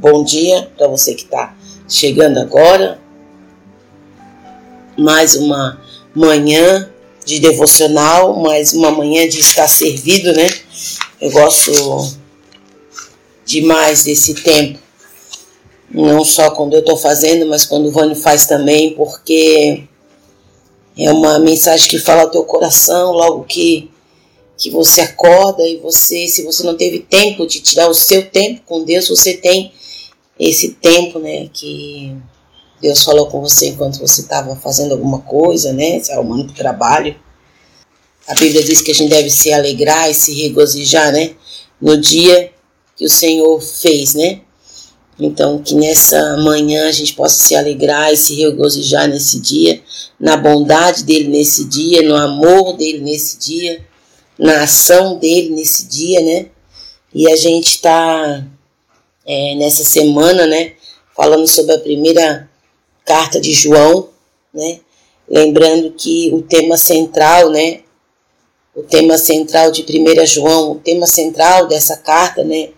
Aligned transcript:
Bom 0.00 0.24
dia 0.24 0.72
para 0.78 0.88
você 0.88 1.14
que 1.14 1.24
está 1.24 1.54
chegando 1.86 2.38
agora. 2.38 2.98
Mais 4.96 5.36
uma 5.36 5.78
manhã 6.14 6.90
de 7.22 7.38
devocional, 7.38 8.34
mais 8.40 8.72
uma 8.72 8.90
manhã 8.90 9.28
de 9.28 9.38
estar 9.40 9.68
servido, 9.68 10.32
né? 10.32 10.48
Eu 11.20 11.30
gosto 11.30 12.16
demais 13.44 14.04
desse 14.04 14.32
tempo. 14.36 14.78
Não 15.90 16.24
só 16.24 16.50
quando 16.52 16.72
eu 16.72 16.80
estou 16.80 16.96
fazendo, 16.96 17.44
mas 17.44 17.66
quando 17.66 17.88
o 17.88 17.92
Vânio 17.92 18.16
faz 18.16 18.46
também, 18.46 18.94
porque 18.94 19.84
é 20.96 21.12
uma 21.12 21.38
mensagem 21.38 21.90
que 21.90 21.98
fala 21.98 22.22
ao 22.22 22.30
teu 22.30 22.44
coração 22.44 23.12
logo 23.12 23.44
que 23.44 23.90
que 24.60 24.68
você 24.68 25.00
acorda 25.00 25.66
e 25.66 25.78
você, 25.78 26.28
se 26.28 26.42
você 26.42 26.62
não 26.62 26.76
teve 26.76 26.98
tempo 26.98 27.46
de 27.46 27.60
tirar 27.60 27.88
o 27.88 27.94
seu 27.94 28.28
tempo 28.28 28.60
com 28.66 28.84
Deus, 28.84 29.08
você 29.08 29.32
tem 29.32 29.72
esse 30.38 30.72
tempo, 30.74 31.18
né, 31.18 31.48
que 31.50 32.14
Deus 32.80 33.02
falou 33.02 33.26
com 33.28 33.40
você 33.40 33.68
enquanto 33.68 33.98
você 33.98 34.20
estava 34.20 34.54
fazendo 34.56 34.92
alguma 34.92 35.20
coisa, 35.20 35.72
né, 35.72 35.98
se 36.00 36.12
arrumando 36.12 36.44
para 36.44 36.52
o 36.52 36.56
trabalho. 36.56 37.16
A 38.28 38.34
Bíblia 38.34 38.62
diz 38.62 38.82
que 38.82 38.90
a 38.90 38.94
gente 38.94 39.08
deve 39.08 39.30
se 39.30 39.50
alegrar 39.50 40.10
e 40.10 40.14
se 40.14 40.34
regozijar, 40.34 41.10
né, 41.10 41.34
no 41.80 41.96
dia 41.96 42.52
que 42.94 43.06
o 43.06 43.10
Senhor 43.10 43.58
fez, 43.62 44.14
né. 44.14 44.42
Então, 45.18 45.62
que 45.62 45.74
nessa 45.74 46.36
manhã 46.36 46.86
a 46.86 46.92
gente 46.92 47.14
possa 47.14 47.42
se 47.42 47.54
alegrar 47.54 48.12
e 48.12 48.16
se 48.16 48.34
regozijar 48.34 49.08
nesse 49.08 49.40
dia, 49.40 49.82
na 50.18 50.36
bondade 50.36 51.02
dele 51.04 51.28
nesse 51.28 51.64
dia, 51.64 52.02
no 52.02 52.14
amor 52.14 52.76
dele 52.76 53.00
nesse 53.00 53.38
dia 53.38 53.88
na 54.40 54.62
ação 54.62 55.18
dele 55.18 55.50
nesse 55.50 55.86
dia, 55.86 56.20
né? 56.22 56.46
E 57.12 57.30
a 57.30 57.36
gente 57.36 57.68
está 57.68 58.44
é, 59.26 59.54
nessa 59.56 59.84
semana, 59.84 60.46
né? 60.46 60.72
Falando 61.14 61.46
sobre 61.46 61.74
a 61.74 61.78
primeira 61.78 62.48
carta 63.04 63.38
de 63.38 63.52
João, 63.52 64.08
né? 64.52 64.80
Lembrando 65.28 65.92
que 65.92 66.30
o 66.32 66.40
tema 66.40 66.78
central, 66.78 67.50
né? 67.50 67.80
O 68.74 68.82
tema 68.82 69.18
central 69.18 69.70
de 69.70 69.82
1 69.82 70.26
João, 70.26 70.72
o 70.72 70.76
tema 70.76 71.06
central 71.06 71.66
dessa 71.66 71.98
carta, 71.98 72.42
né? 72.42 72.70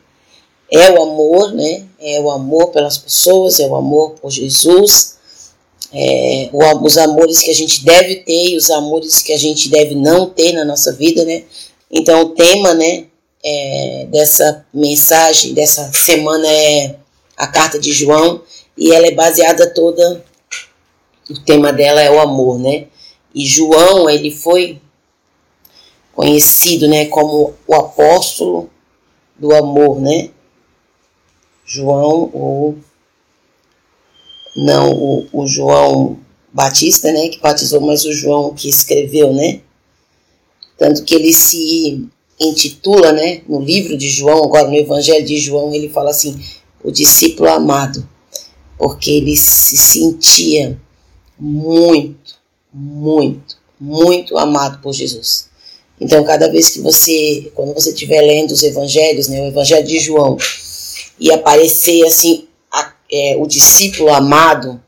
É 0.68 0.90
o 0.90 1.02
amor, 1.02 1.52
né? 1.52 1.86
É 2.00 2.20
o 2.20 2.30
amor 2.30 2.70
pelas 2.70 2.98
pessoas, 2.98 3.60
é 3.60 3.66
o 3.66 3.76
amor 3.76 4.14
por 4.20 4.30
Jesus, 4.30 5.18
é, 5.92 6.50
os 6.52 6.96
amores 6.96 7.40
que 7.40 7.50
a 7.50 7.54
gente 7.54 7.84
deve 7.84 8.16
ter 8.16 8.50
e 8.50 8.56
os 8.56 8.70
amores 8.70 9.22
que 9.22 9.32
a 9.32 9.38
gente 9.38 9.68
deve 9.68 9.94
não 9.94 10.28
ter 10.28 10.52
na 10.52 10.64
nossa 10.64 10.92
vida, 10.92 11.24
né? 11.24 11.44
Então, 11.90 12.22
o 12.22 12.28
tema, 12.30 12.72
né, 12.74 13.06
é, 13.44 14.06
dessa 14.10 14.64
mensagem, 14.72 15.52
dessa 15.52 15.92
semana 15.92 16.48
é 16.48 16.96
a 17.36 17.46
carta 17.46 17.78
de 17.78 17.92
João 17.92 18.42
e 18.76 18.92
ela 18.92 19.06
é 19.06 19.10
baseada 19.10 19.72
toda, 19.74 20.24
o 21.28 21.38
tema 21.44 21.72
dela 21.72 22.00
é 22.00 22.10
o 22.10 22.20
amor, 22.20 22.58
né? 22.58 22.86
E 23.34 23.44
João, 23.44 24.08
ele 24.08 24.30
foi 24.30 24.80
conhecido, 26.14 26.88
né, 26.88 27.06
como 27.06 27.54
o 27.66 27.74
apóstolo 27.74 28.70
do 29.36 29.54
amor, 29.54 30.00
né? 30.00 30.30
João, 31.66 32.30
ou 32.32 32.76
não 34.54 34.92
o, 34.92 35.26
o 35.32 35.46
João 35.46 36.18
Batista, 36.52 37.10
né, 37.10 37.28
que 37.28 37.40
batizou, 37.40 37.80
mas 37.80 38.04
o 38.04 38.12
João 38.12 38.54
que 38.54 38.68
escreveu, 38.68 39.32
né? 39.32 39.60
Tanto 40.78 41.02
que 41.04 41.14
ele 41.14 41.32
se 41.32 42.06
intitula, 42.38 43.12
né, 43.12 43.42
no 43.48 43.60
livro 43.60 43.96
de 43.96 44.08
João, 44.08 44.44
agora 44.44 44.68
no 44.68 44.74
Evangelho 44.74 45.24
de 45.24 45.38
João, 45.38 45.72
ele 45.72 45.88
fala 45.88 46.10
assim: 46.10 46.38
o 46.82 46.90
discípulo 46.90 47.48
amado, 47.48 48.06
porque 48.76 49.10
ele 49.10 49.36
se 49.36 49.76
sentia 49.76 50.78
muito, 51.38 52.34
muito, 52.72 53.56
muito 53.80 54.36
amado 54.36 54.80
por 54.82 54.92
Jesus. 54.92 55.50
Então, 56.00 56.24
cada 56.24 56.50
vez 56.50 56.70
que 56.70 56.80
você, 56.80 57.52
quando 57.54 57.74
você 57.74 57.90
estiver 57.90 58.20
lendo 58.22 58.50
os 58.50 58.62
evangelhos, 58.62 59.28
né, 59.28 59.40
o 59.40 59.46
evangelho 59.46 59.86
de 59.86 60.00
João, 60.00 60.36
e 61.18 61.30
aparecer 61.32 62.04
assim 62.04 62.48
é, 63.12 63.36
o 63.36 63.46
discípulo 63.46 64.12
amado, 64.12 64.82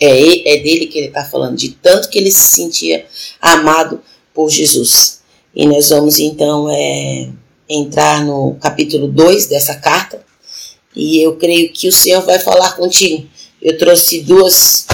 é, 0.00 0.54
é 0.54 0.62
dele 0.62 0.86
que 0.86 0.98
ele 0.98 1.06
está 1.06 1.24
falando, 1.24 1.56
de 1.56 1.70
tanto 1.70 2.08
que 2.08 2.18
ele 2.18 2.32
se 2.32 2.56
sentia 2.56 3.06
amado 3.40 4.02
por 4.34 4.50
Jesus. 4.50 5.20
E 5.54 5.64
nós 5.66 5.90
vamos 5.90 6.18
então 6.18 6.68
é, 6.68 7.28
entrar 7.68 8.24
no 8.24 8.56
capítulo 8.60 9.06
2 9.06 9.46
dessa 9.46 9.76
carta, 9.76 10.24
e 10.94 11.22
eu 11.24 11.36
creio 11.36 11.72
que 11.72 11.88
o 11.88 11.92
Senhor 11.92 12.22
vai 12.22 12.38
falar 12.38 12.72
contigo. 12.72 13.26
Eu 13.60 13.78
trouxe 13.78 14.22
duas 14.22 14.86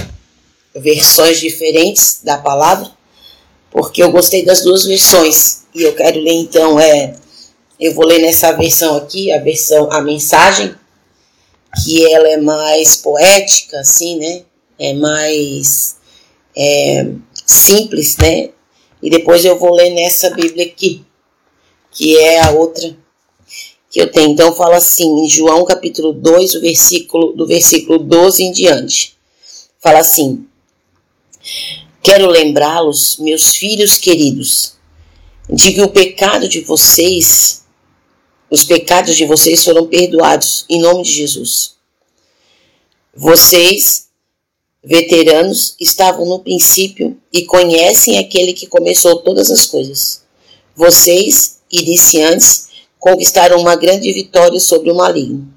versões 0.75 1.39
diferentes 1.39 2.21
da 2.23 2.37
palavra, 2.37 2.89
porque 3.71 4.03
eu 4.03 4.11
gostei 4.11 4.45
das 4.45 4.61
duas 4.61 4.85
versões, 4.85 5.63
e 5.73 5.81
eu 5.81 5.93
quero 5.95 6.19
ler 6.19 6.33
então, 6.33 6.79
é, 6.79 7.15
eu 7.79 7.95
vou 7.95 8.05
ler 8.05 8.19
nessa 8.19 8.51
versão 8.51 8.95
aqui, 8.97 9.31
a 9.31 9.39
versão, 9.39 9.91
a 9.91 10.01
mensagem, 10.01 10.75
que 11.83 12.05
ela 12.11 12.29
é 12.29 12.37
mais 12.37 12.95
poética, 12.97 13.79
assim, 13.79 14.17
né? 14.17 14.43
É 14.77 14.93
mais 14.93 15.97
é, 16.55 17.11
simples, 17.45 18.17
né? 18.17 18.49
E 19.01 19.09
depois 19.09 19.45
eu 19.45 19.57
vou 19.57 19.73
ler 19.73 19.91
nessa 19.91 20.29
Bíblia 20.31 20.65
aqui, 20.65 21.05
que 21.91 22.17
é 22.17 22.41
a 22.41 22.51
outra 22.51 22.97
que 23.89 24.01
eu 24.01 24.11
tenho. 24.11 24.31
Então 24.31 24.53
fala 24.53 24.77
assim, 24.77 25.23
em 25.23 25.29
João 25.29 25.65
capítulo 25.65 26.13
2, 26.13 26.55
o 26.55 26.61
versículo, 26.61 27.33
do 27.33 27.47
versículo 27.47 27.99
12 27.99 28.43
em 28.43 28.51
diante. 28.51 29.17
Fala 29.79 29.99
assim: 29.99 30.45
Quero 32.01 32.27
lembrá-los, 32.27 33.17
meus 33.19 33.55
filhos 33.55 33.97
queridos, 33.97 34.73
de 35.49 35.73
que 35.73 35.81
o 35.81 35.89
pecado 35.89 36.47
de 36.47 36.61
vocês 36.61 37.58
os 38.49 38.63
pecados 38.63 39.15
de 39.15 39.25
vocês 39.25 39.63
foram 39.63 39.85
perdoados 39.85 40.65
em 40.69 40.81
nome 40.81 41.03
de 41.03 41.11
Jesus. 41.11 41.75
Vocês, 43.15 44.07
veteranos, 44.83 45.75
estavam 45.79 46.25
no 46.25 46.39
princípio 46.39 47.17
e 47.31 47.43
conhecem 47.45 48.17
aquele 48.17 48.53
que 48.53 48.65
começou 48.65 49.17
todas 49.17 49.51
as 49.51 49.65
coisas. 49.65 50.23
Vocês, 50.75 51.59
iniciantes, 51.71 52.69
conquistaram 52.97 53.59
uma 53.59 53.75
grande 53.75 54.11
vitória 54.11 54.59
sobre 54.59 54.91
o 54.91 54.95
maligno. 54.95 55.47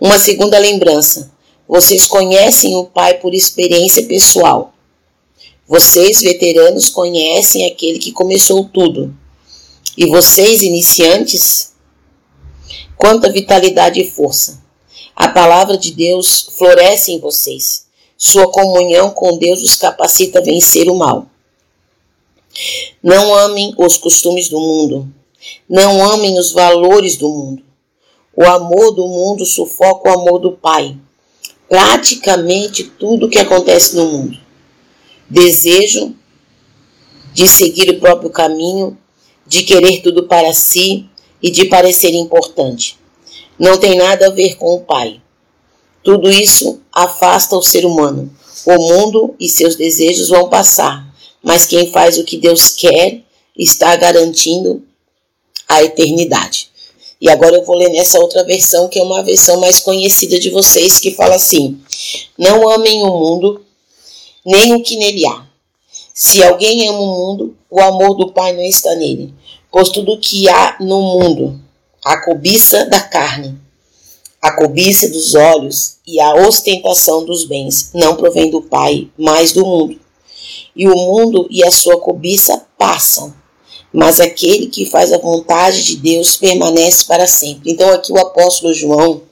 Uma 0.00 0.18
segunda 0.18 0.58
lembrança: 0.58 1.32
vocês 1.66 2.06
conhecem 2.06 2.76
o 2.76 2.84
Pai 2.84 3.14
por 3.14 3.34
experiência 3.34 4.04
pessoal. 4.04 4.74
Vocês, 5.66 6.20
veteranos, 6.20 6.88
conhecem 6.88 7.66
aquele 7.66 7.98
que 7.98 8.12
começou 8.12 8.64
tudo. 8.64 9.12
E 9.96 10.06
vocês, 10.06 10.62
iniciantes, 10.62 11.72
Quanta 12.96 13.30
vitalidade 13.30 14.00
e 14.00 14.10
força! 14.10 14.62
A 15.14 15.28
palavra 15.28 15.76
de 15.76 15.92
Deus 15.92 16.48
floresce 16.56 17.12
em 17.12 17.20
vocês. 17.20 17.86
Sua 18.16 18.50
comunhão 18.50 19.10
com 19.10 19.36
Deus 19.38 19.62
os 19.62 19.76
capacita 19.76 20.38
a 20.38 20.42
vencer 20.42 20.88
o 20.88 20.94
mal. 20.94 21.26
Não 23.02 23.34
amem 23.34 23.74
os 23.76 23.96
costumes 23.96 24.48
do 24.48 24.58
mundo. 24.58 25.08
Não 25.68 26.04
amem 26.12 26.38
os 26.38 26.52
valores 26.52 27.16
do 27.16 27.28
mundo. 27.28 27.62
O 28.34 28.44
amor 28.44 28.92
do 28.92 29.06
mundo 29.06 29.44
sufoca 29.44 30.10
o 30.10 30.12
amor 30.12 30.38
do 30.38 30.52
Pai. 30.52 30.96
Praticamente 31.68 32.84
tudo 32.84 33.28
que 33.28 33.38
acontece 33.38 33.96
no 33.96 34.06
mundo. 34.06 34.38
Desejo 35.28 36.14
de 37.32 37.46
seguir 37.46 37.90
o 37.90 38.00
próprio 38.00 38.30
caminho, 38.30 38.96
de 39.46 39.62
querer 39.62 40.00
tudo 40.00 40.24
para 40.24 40.52
si, 40.54 41.06
e 41.42 41.50
de 41.50 41.66
parecer 41.66 42.12
importante. 42.14 42.98
Não 43.58 43.78
tem 43.78 43.96
nada 43.96 44.26
a 44.26 44.30
ver 44.30 44.56
com 44.56 44.74
o 44.74 44.80
Pai. 44.80 45.20
Tudo 46.02 46.30
isso 46.30 46.80
afasta 46.92 47.56
o 47.56 47.62
ser 47.62 47.84
humano. 47.84 48.30
O 48.66 48.78
mundo 48.78 49.34
e 49.40 49.48
seus 49.48 49.76
desejos 49.76 50.28
vão 50.28 50.48
passar, 50.48 51.06
mas 51.42 51.66
quem 51.66 51.90
faz 51.90 52.18
o 52.18 52.24
que 52.24 52.36
Deus 52.36 52.70
quer 52.70 53.22
está 53.56 53.96
garantindo 53.96 54.82
a 55.68 55.82
eternidade. 55.82 56.70
E 57.20 57.30
agora 57.30 57.56
eu 57.56 57.64
vou 57.64 57.76
ler 57.76 57.88
nessa 57.90 58.18
outra 58.18 58.44
versão, 58.44 58.88
que 58.88 58.98
é 58.98 59.02
uma 59.02 59.22
versão 59.22 59.58
mais 59.58 59.80
conhecida 59.80 60.38
de 60.38 60.50
vocês, 60.50 60.98
que 60.98 61.12
fala 61.12 61.36
assim: 61.36 61.80
Não 62.38 62.68
amem 62.68 63.02
o 63.02 63.10
mundo, 63.10 63.64
nem 64.44 64.74
o 64.74 64.82
que 64.82 64.96
nele 64.96 65.26
há. 65.26 65.46
Se 66.12 66.42
alguém 66.42 66.88
ama 66.88 67.00
o 67.00 67.06
mundo, 67.06 67.56
o 67.70 67.80
amor 67.80 68.14
do 68.14 68.32
Pai 68.32 68.52
não 68.52 68.62
está 68.62 68.94
nele 68.94 69.32
pois 69.76 69.90
tudo 69.90 70.18
que 70.18 70.48
há 70.48 70.78
no 70.80 71.02
mundo, 71.02 71.60
a 72.02 72.16
cobiça 72.24 72.86
da 72.86 72.98
carne, 72.98 73.60
a 74.40 74.50
cobiça 74.52 75.06
dos 75.10 75.34
olhos 75.34 75.98
e 76.06 76.18
a 76.18 76.34
ostentação 76.34 77.26
dos 77.26 77.44
bens, 77.44 77.90
não 77.92 78.16
provém 78.16 78.50
do 78.50 78.62
Pai, 78.62 79.10
mas 79.18 79.52
do 79.52 79.66
mundo. 79.66 80.00
E 80.74 80.88
o 80.88 80.94
mundo 80.94 81.46
e 81.50 81.62
a 81.62 81.70
sua 81.70 82.00
cobiça 82.00 82.64
passam, 82.78 83.34
mas 83.92 84.18
aquele 84.18 84.68
que 84.68 84.86
faz 84.86 85.12
a 85.12 85.18
vontade 85.18 85.84
de 85.84 85.96
Deus 85.96 86.36
permanece 86.36 87.04
para 87.04 87.26
sempre. 87.26 87.70
Então 87.70 87.90
aqui 87.90 88.10
o 88.10 88.18
apóstolo 88.18 88.72
João 88.72 89.24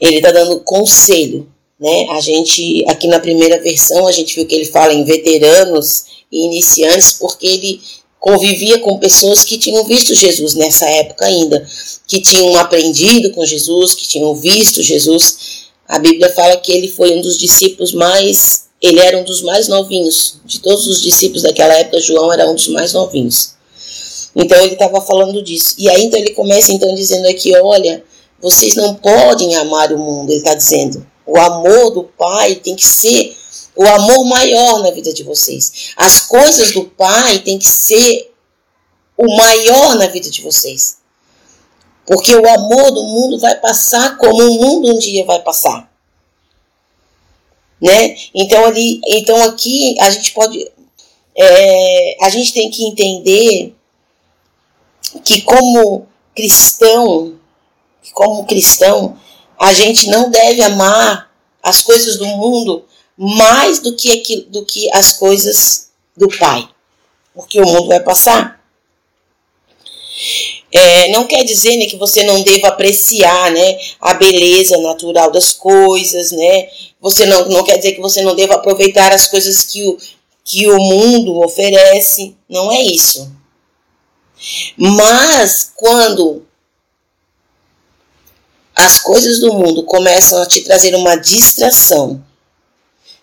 ele 0.00 0.16
está 0.16 0.32
dando 0.32 0.58
conselho, 0.64 1.48
né? 1.78 2.08
A 2.10 2.20
gente 2.20 2.84
aqui 2.88 3.06
na 3.06 3.20
primeira 3.20 3.62
versão 3.62 4.08
a 4.08 4.12
gente 4.12 4.34
viu 4.34 4.46
que 4.46 4.54
ele 4.56 4.64
fala 4.64 4.92
em 4.92 5.04
veteranos 5.04 6.06
e 6.32 6.44
iniciantes 6.46 7.12
porque 7.12 7.46
ele 7.46 7.80
convivia 8.20 8.78
com 8.80 8.98
pessoas 8.98 9.42
que 9.42 9.56
tinham 9.56 9.82
visto 9.84 10.14
Jesus 10.14 10.54
nessa 10.54 10.88
época 10.88 11.24
ainda, 11.24 11.66
que 12.06 12.20
tinham 12.20 12.54
aprendido 12.56 13.32
com 13.32 13.44
Jesus, 13.46 13.94
que 13.94 14.06
tinham 14.06 14.34
visto 14.34 14.82
Jesus. 14.82 15.70
A 15.88 15.98
Bíblia 15.98 16.30
fala 16.34 16.58
que 16.58 16.70
ele 16.70 16.88
foi 16.88 17.16
um 17.16 17.22
dos 17.22 17.38
discípulos 17.38 17.94
mais, 17.94 18.66
ele 18.80 19.00
era 19.00 19.18
um 19.18 19.24
dos 19.24 19.42
mais 19.42 19.66
novinhos. 19.66 20.36
De 20.44 20.60
todos 20.60 20.86
os 20.86 21.02
discípulos 21.02 21.42
daquela 21.42 21.72
época, 21.74 21.98
João 21.98 22.30
era 22.30 22.48
um 22.48 22.54
dos 22.54 22.68
mais 22.68 22.92
novinhos. 22.92 23.54
Então 24.36 24.58
ele 24.58 24.74
estava 24.74 25.00
falando 25.00 25.42
disso. 25.42 25.74
E 25.78 25.88
aí 25.88 26.04
então 26.04 26.20
ele 26.20 26.30
começa 26.30 26.72
então 26.72 26.94
dizendo 26.94 27.26
aqui, 27.26 27.56
olha, 27.56 28.04
vocês 28.40 28.76
não 28.76 28.94
podem 28.94 29.54
amar 29.56 29.92
o 29.92 29.98
mundo, 29.98 30.30
ele 30.30 30.38
está 30.38 30.54
dizendo. 30.54 31.04
O 31.26 31.38
amor 31.38 31.90
do 31.90 32.04
Pai 32.04 32.56
tem 32.56 32.76
que 32.76 32.86
ser 32.86 33.34
o 33.76 33.86
amor 33.86 34.24
maior 34.24 34.82
na 34.82 34.90
vida 34.90 35.12
de 35.12 35.22
vocês. 35.22 35.92
As 35.96 36.20
coisas 36.20 36.72
do 36.72 36.84
Pai 36.84 37.38
tem 37.40 37.58
que 37.58 37.68
ser 37.68 38.32
o 39.16 39.36
maior 39.36 39.96
na 39.96 40.06
vida 40.06 40.30
de 40.30 40.42
vocês. 40.42 40.98
Porque 42.06 42.34
o 42.34 42.48
amor 42.48 42.90
do 42.90 43.02
mundo 43.02 43.38
vai 43.38 43.54
passar 43.54 44.16
como 44.16 44.42
o 44.42 44.54
mundo 44.54 44.94
um 44.94 44.98
dia 44.98 45.24
vai 45.24 45.40
passar. 45.40 45.90
Né? 47.80 48.16
Então 48.34 48.64
ali, 48.64 49.00
então 49.06 49.42
aqui 49.42 49.96
a 50.00 50.10
gente 50.10 50.32
pode 50.32 50.70
é, 51.36 52.16
a 52.20 52.28
gente 52.28 52.52
tem 52.52 52.70
que 52.70 52.84
entender 52.84 53.74
que 55.24 55.40
como 55.42 56.06
cristão, 56.34 57.38
como 58.12 58.44
cristão, 58.44 59.16
a 59.58 59.72
gente 59.72 60.08
não 60.08 60.30
deve 60.30 60.62
amar 60.62 61.30
as 61.62 61.82
coisas 61.82 62.18
do 62.18 62.26
mundo 62.26 62.84
mais 63.22 63.80
do 63.80 63.94
que, 63.94 64.10
aquilo, 64.12 64.44
do 64.44 64.64
que 64.64 64.90
as 64.94 65.12
coisas 65.12 65.90
do 66.16 66.26
Pai. 66.38 66.66
Porque 67.34 67.60
o 67.60 67.66
mundo 67.66 67.88
vai 67.88 68.00
passar. 68.00 68.58
É, 70.72 71.08
não 71.08 71.26
quer 71.26 71.44
dizer 71.44 71.76
né, 71.76 71.84
que 71.84 71.98
você 71.98 72.24
não 72.24 72.42
deva 72.42 72.68
apreciar 72.68 73.50
né, 73.50 73.78
a 74.00 74.14
beleza 74.14 74.78
natural 74.78 75.30
das 75.30 75.52
coisas, 75.52 76.32
né? 76.32 76.68
Você 76.98 77.26
não, 77.26 77.46
não 77.50 77.62
quer 77.62 77.76
dizer 77.76 77.92
que 77.92 78.00
você 78.00 78.22
não 78.22 78.34
deva 78.34 78.54
aproveitar 78.54 79.12
as 79.12 79.26
coisas 79.26 79.64
que 79.64 79.86
o, 79.86 79.98
que 80.42 80.66
o 80.70 80.78
mundo 80.78 81.42
oferece. 81.42 82.34
Não 82.48 82.72
é 82.72 82.80
isso. 82.80 83.30
Mas 84.78 85.72
quando 85.76 86.46
as 88.74 88.98
coisas 88.98 89.40
do 89.40 89.52
mundo 89.52 89.82
começam 89.84 90.40
a 90.40 90.46
te 90.46 90.62
trazer 90.62 90.94
uma 90.94 91.16
distração 91.16 92.24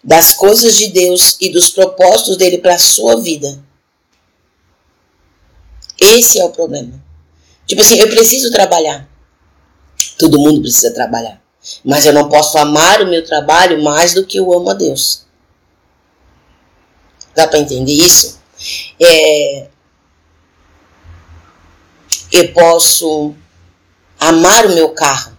das 0.08 0.32
coisas 0.32 0.78
de 0.78 0.88
Deus 0.88 1.36
e 1.42 1.52
dos 1.52 1.70
propósitos 1.70 2.38
dele 2.38 2.60
para 2.60 2.76
a 2.76 2.80
sua 2.80 3.20
vida. 3.20 3.62
Esse 6.00 6.40
é 6.40 6.46
o 6.46 6.50
problema. 6.50 7.04
Tipo 7.66 7.82
assim, 7.82 8.00
eu 8.00 8.08
preciso 8.08 8.50
trabalhar. 8.50 9.06
Todo 10.18 10.40
mundo 10.40 10.62
precisa 10.62 10.94
trabalhar. 10.94 11.42
Mas 11.84 12.06
eu 12.06 12.14
não 12.14 12.30
posso 12.30 12.58
amar 12.58 13.02
o 13.02 13.08
meu 13.08 13.26
trabalho 13.26 13.84
mais 13.84 14.14
do 14.14 14.26
que 14.26 14.38
eu 14.38 14.54
amo 14.54 14.70
a 14.70 14.74
Deus. 14.74 15.26
Dá 17.36 17.46
para 17.46 17.60
entender 17.60 17.92
isso? 17.92 18.40
É, 18.98 19.68
eu 22.32 22.54
posso 22.54 23.36
amar 24.18 24.68
o 24.68 24.74
meu 24.74 24.90
carro 24.92 25.37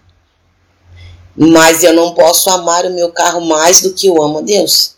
mas 1.38 1.84
eu 1.84 1.92
não 1.92 2.14
posso 2.14 2.50
amar 2.50 2.84
o 2.84 2.92
meu 2.92 3.12
carro 3.12 3.40
mais 3.40 3.80
do 3.80 3.94
que 3.94 4.08
eu 4.08 4.20
amo 4.20 4.38
a 4.38 4.42
Deus. 4.42 4.96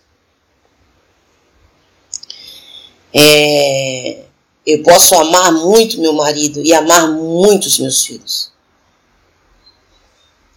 É, 3.12 4.24
eu 4.64 4.82
posso 4.82 5.14
amar 5.16 5.52
muito 5.52 6.00
meu 6.00 6.14
marido 6.14 6.64
e 6.64 6.72
amar 6.72 7.08
muito 7.08 7.66
os 7.66 7.78
meus 7.78 8.06
filhos. 8.06 8.50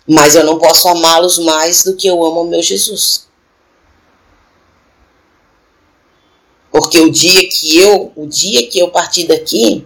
Mas 0.08 0.36
eu 0.36 0.46
não 0.46 0.58
posso 0.58 0.88
amá-los 0.88 1.38
mais 1.40 1.84
do 1.84 1.98
que 1.98 2.08
eu 2.08 2.26
amo 2.26 2.44
o 2.44 2.48
meu 2.48 2.62
Jesus. 2.62 3.28
Porque 6.72 7.00
o 7.00 7.12
dia 7.12 7.50
que 7.50 7.78
eu, 7.78 8.14
o 8.16 8.26
dia 8.26 8.70
que 8.70 8.80
eu 8.80 8.90
partir 8.90 9.28
daqui, 9.28 9.86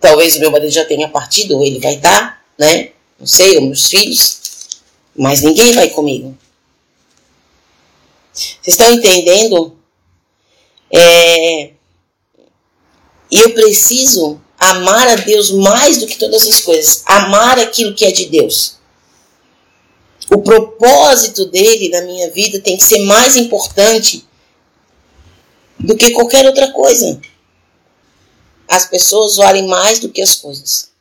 talvez 0.00 0.36
o 0.36 0.40
meu 0.40 0.50
marido 0.50 0.72
já 0.72 0.84
tenha 0.84 1.08
partido, 1.08 1.56
ou 1.56 1.64
ele 1.64 1.78
vai 1.78 1.94
estar, 1.94 2.44
né? 2.58 2.93
Não 3.18 3.26
sei, 3.26 3.58
os 3.58 3.64
meus 3.64 3.86
filhos, 3.86 4.40
mas 5.16 5.42
ninguém 5.42 5.72
vai 5.74 5.90
comigo. 5.90 6.36
Vocês 8.32 8.60
estão 8.66 8.90
entendendo? 8.92 9.76
É, 10.92 11.70
eu 13.30 13.54
preciso 13.54 14.40
amar 14.58 15.08
a 15.08 15.16
Deus 15.16 15.50
mais 15.50 15.98
do 15.98 16.06
que 16.06 16.18
todas 16.18 16.46
as 16.46 16.60
coisas, 16.60 17.02
amar 17.06 17.58
aquilo 17.58 17.94
que 17.94 18.04
é 18.04 18.10
de 18.10 18.26
Deus. 18.26 18.76
O 20.30 20.38
propósito 20.42 21.46
dele 21.46 21.90
na 21.90 22.02
minha 22.02 22.30
vida 22.30 22.60
tem 22.60 22.76
que 22.76 22.84
ser 22.84 23.00
mais 23.00 23.36
importante 23.36 24.26
do 25.78 25.96
que 25.96 26.12
qualquer 26.12 26.46
outra 26.46 26.72
coisa. 26.72 27.20
As 28.66 28.86
pessoas 28.86 29.36
valem 29.36 29.66
mais 29.66 29.98
do 29.98 30.08
que 30.08 30.22
as 30.22 30.36
coisas. 30.36 30.93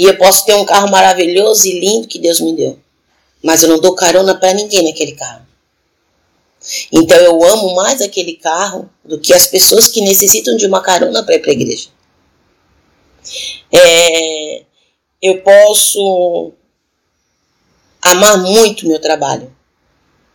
E 0.00 0.04
eu 0.04 0.16
posso 0.16 0.46
ter 0.46 0.54
um 0.54 0.64
carro 0.64 0.90
maravilhoso 0.90 1.68
e 1.68 1.78
lindo 1.78 2.08
que 2.08 2.18
Deus 2.18 2.40
me 2.40 2.56
deu. 2.56 2.80
Mas 3.44 3.62
eu 3.62 3.68
não 3.68 3.78
dou 3.78 3.94
carona 3.94 4.34
para 4.34 4.54
ninguém 4.54 4.82
naquele 4.82 5.12
carro. 5.12 5.46
Então 6.90 7.18
eu 7.18 7.44
amo 7.44 7.74
mais 7.74 8.00
aquele 8.00 8.32
carro 8.32 8.88
do 9.04 9.20
que 9.20 9.34
as 9.34 9.46
pessoas 9.46 9.88
que 9.88 10.00
necessitam 10.00 10.56
de 10.56 10.64
uma 10.64 10.80
carona 10.80 11.22
para 11.22 11.34
ir 11.34 11.40
para 11.40 11.50
a 11.50 11.52
igreja. 11.52 11.90
É, 13.70 14.62
eu 15.20 15.42
posso 15.42 16.54
amar 18.00 18.38
muito 18.38 18.88
meu 18.88 19.02
trabalho, 19.02 19.54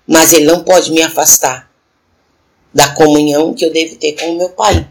mas 0.06 0.32
ele 0.32 0.46
não 0.46 0.64
pode 0.64 0.92
me 0.92 1.02
afastar 1.02 1.72
da 2.72 2.94
comunhão 2.94 3.56
que 3.56 3.66
eu 3.66 3.74
devo 3.74 3.96
ter 3.96 4.14
com 4.14 4.30
o 4.30 4.38
meu 4.38 4.50
pai. 4.50 4.88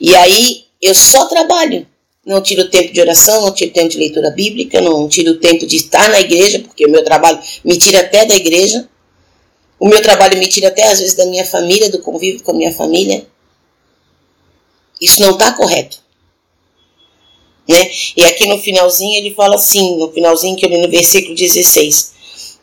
E 0.00 0.16
aí 0.16 0.64
eu 0.80 0.94
só 0.94 1.26
trabalho 1.26 1.91
não 2.24 2.40
tiro 2.40 2.68
tempo 2.70 2.92
de 2.92 3.00
oração, 3.00 3.42
não 3.42 3.52
tiro 3.52 3.72
tempo 3.72 3.88
de 3.88 3.98
leitura 3.98 4.30
bíblica, 4.30 4.80
não 4.80 5.08
tiro 5.08 5.38
tempo 5.38 5.66
de 5.66 5.76
estar 5.76 6.08
na 6.08 6.20
igreja, 6.20 6.60
porque 6.60 6.86
o 6.86 6.90
meu 6.90 7.04
trabalho 7.04 7.40
me 7.64 7.76
tira 7.76 8.00
até 8.00 8.24
da 8.24 8.34
igreja. 8.34 8.88
O 9.78 9.88
meu 9.88 10.00
trabalho 10.00 10.38
me 10.38 10.46
tira 10.46 10.68
até 10.68 10.84
às 10.84 11.00
vezes 11.00 11.16
da 11.16 11.26
minha 11.26 11.44
família, 11.44 11.90
do 11.90 12.00
convívio 12.00 12.42
com 12.42 12.52
a 12.52 12.54
minha 12.54 12.72
família. 12.72 13.26
Isso 15.00 15.20
não 15.20 15.32
está 15.32 15.52
correto. 15.52 16.00
Né? 17.68 17.90
E 18.16 18.24
aqui 18.24 18.46
no 18.46 18.58
finalzinho 18.58 19.18
ele 19.18 19.34
fala 19.34 19.56
assim, 19.56 19.96
no 19.98 20.12
finalzinho 20.12 20.56
que 20.56 20.64
eu 20.64 20.70
li 20.70 20.78
no 20.80 20.88
versículo 20.88 21.34
16: 21.34 22.12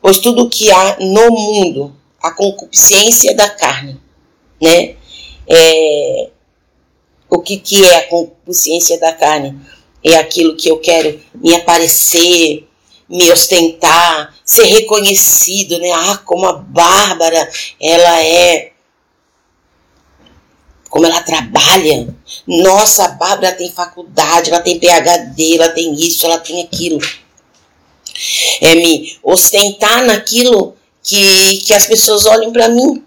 Pois 0.02 0.20
tudo 0.20 0.44
o 0.44 0.50
que 0.50 0.72
há 0.72 0.98
no 1.02 1.32
mundo, 1.32 1.96
a 2.22 2.32
concupiscência 2.32 3.36
da 3.36 3.50
carne, 3.50 4.00
né? 4.62 4.96
É, 5.48 6.30
o 7.30 7.40
que, 7.40 7.58
que 7.58 7.86
é 7.86 7.96
a 7.98 8.08
consciência 8.08 9.00
da 9.00 9.14
carne? 9.14 9.60
É 10.04 10.16
aquilo 10.16 10.56
que 10.56 10.70
eu 10.70 10.80
quero 10.80 11.20
me 11.36 11.54
aparecer, 11.56 12.68
me 13.08 13.32
ostentar, 13.32 14.34
ser 14.44 14.66
reconhecido, 14.66 15.78
né? 15.80 15.92
Ah, 15.92 16.18
como 16.18 16.46
a 16.46 16.54
Bárbara, 16.54 17.50
ela 17.80 18.24
é. 18.24 18.72
Como 20.90 21.06
ela 21.06 21.22
trabalha. 21.22 22.16
Nossa, 22.48 23.06
a 23.06 23.10
Bárbara 23.10 23.52
tem 23.56 23.72
faculdade, 23.72 24.50
ela 24.50 24.62
tem 24.62 24.80
PhD, 24.80 25.56
ela 25.56 25.70
tem 25.70 25.94
isso, 25.94 26.26
ela 26.26 26.40
tem 26.40 26.64
aquilo. 26.64 27.00
É 28.62 28.76
me 28.76 29.18
ostentar 29.22 30.04
naquilo 30.04 30.76
que, 31.04 31.58
que 31.58 31.74
as 31.74 31.86
pessoas 31.86 32.26
olham 32.26 32.52
para 32.52 32.68
mim 32.70 33.04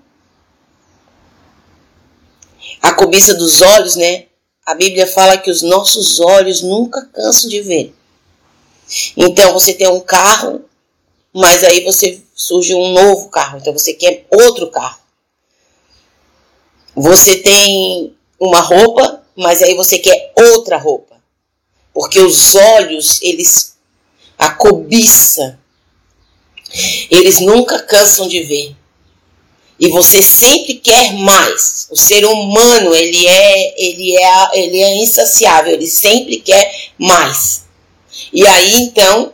a 2.82 2.92
cobiça 2.92 3.34
dos 3.34 3.62
olhos, 3.62 3.94
né? 3.94 4.26
A 4.66 4.74
Bíblia 4.74 5.06
fala 5.06 5.38
que 5.38 5.50
os 5.50 5.62
nossos 5.62 6.18
olhos 6.20 6.62
nunca 6.62 7.08
cansam 7.12 7.48
de 7.48 7.62
ver. 7.62 7.94
Então 9.16 9.52
você 9.52 9.72
tem 9.72 9.88
um 9.88 10.00
carro, 10.00 10.64
mas 11.32 11.62
aí 11.62 11.84
você 11.84 12.20
surge 12.34 12.74
um 12.74 12.92
novo 12.92 13.28
carro, 13.28 13.58
então 13.58 13.72
você 13.72 13.94
quer 13.94 14.26
outro 14.30 14.70
carro. 14.70 15.00
Você 16.94 17.38
tem 17.38 18.14
uma 18.38 18.60
roupa, 18.60 19.22
mas 19.34 19.62
aí 19.62 19.74
você 19.74 19.98
quer 19.98 20.32
outra 20.36 20.76
roupa. 20.76 21.16
Porque 21.94 22.20
os 22.20 22.54
olhos, 22.54 23.20
eles 23.22 23.76
a 24.38 24.50
cobiça, 24.50 25.58
eles 27.10 27.40
nunca 27.40 27.80
cansam 27.80 28.26
de 28.26 28.42
ver. 28.42 28.76
E 29.82 29.88
você 29.88 30.22
sempre 30.22 30.74
quer 30.74 31.12
mais. 31.14 31.88
O 31.90 31.96
ser 31.96 32.24
humano, 32.24 32.94
ele 32.94 33.26
é, 33.26 33.74
ele 33.84 34.16
é, 34.16 34.50
ele 34.54 34.80
é 34.80 34.96
insaciável, 34.98 35.72
ele 35.72 35.88
sempre 35.88 36.36
quer 36.36 36.72
mais. 36.96 37.64
E 38.32 38.46
aí, 38.46 38.74
então, 38.76 39.32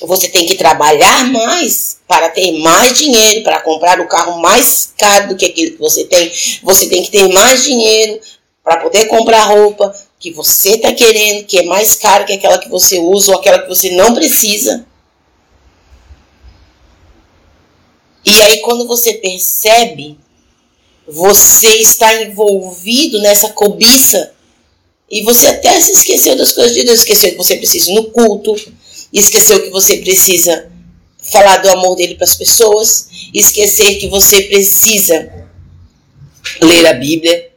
você 0.00 0.28
tem 0.28 0.44
que 0.44 0.56
trabalhar 0.56 1.30
mais 1.30 1.98
para 2.08 2.28
ter 2.30 2.58
mais 2.58 2.98
dinheiro, 2.98 3.44
para 3.44 3.60
comprar 3.60 4.00
o 4.00 4.08
carro 4.08 4.40
mais 4.40 4.92
caro 4.98 5.28
do 5.28 5.36
que 5.36 5.46
aquele 5.46 5.70
que 5.70 5.78
você 5.78 6.02
tem. 6.02 6.32
Você 6.64 6.88
tem 6.88 7.04
que 7.04 7.12
ter 7.12 7.28
mais 7.28 7.62
dinheiro 7.62 8.18
para 8.64 8.78
poder 8.78 9.04
comprar 9.04 9.44
roupa 9.44 9.94
que 10.18 10.32
você 10.32 10.70
está 10.70 10.92
querendo, 10.92 11.44
que 11.46 11.60
é 11.60 11.62
mais 11.62 11.94
caro 11.94 12.24
que 12.24 12.32
aquela 12.32 12.58
que 12.58 12.68
você 12.68 12.98
usa 12.98 13.30
ou 13.30 13.38
aquela 13.38 13.60
que 13.60 13.68
você 13.68 13.90
não 13.90 14.12
precisa. 14.14 14.84
E 18.36 18.42
aí, 18.42 18.60
quando 18.60 18.86
você 18.86 19.14
percebe, 19.14 20.18
você 21.08 21.68
está 21.76 22.22
envolvido 22.22 23.18
nessa 23.20 23.48
cobiça 23.48 24.34
e 25.10 25.22
você 25.22 25.46
até 25.46 25.80
se 25.80 25.92
esqueceu 25.92 26.36
das 26.36 26.52
coisas 26.52 26.74
de 26.74 26.84
Deus, 26.84 27.00
esqueceu 27.00 27.30
que 27.30 27.38
você 27.38 27.56
precisa 27.56 27.90
ir 27.90 27.94
no 27.94 28.10
culto, 28.10 28.54
esqueceu 29.10 29.62
que 29.62 29.70
você 29.70 29.96
precisa 29.98 30.70
falar 31.18 31.58
do 31.58 31.70
amor 31.70 31.96
dele 31.96 32.16
para 32.16 32.24
as 32.24 32.34
pessoas, 32.34 33.08
esquecer 33.32 33.98
que 33.98 34.08
você 34.08 34.42
precisa 34.42 35.48
ler 36.60 36.86
a 36.86 36.92
Bíblia, 36.92 37.52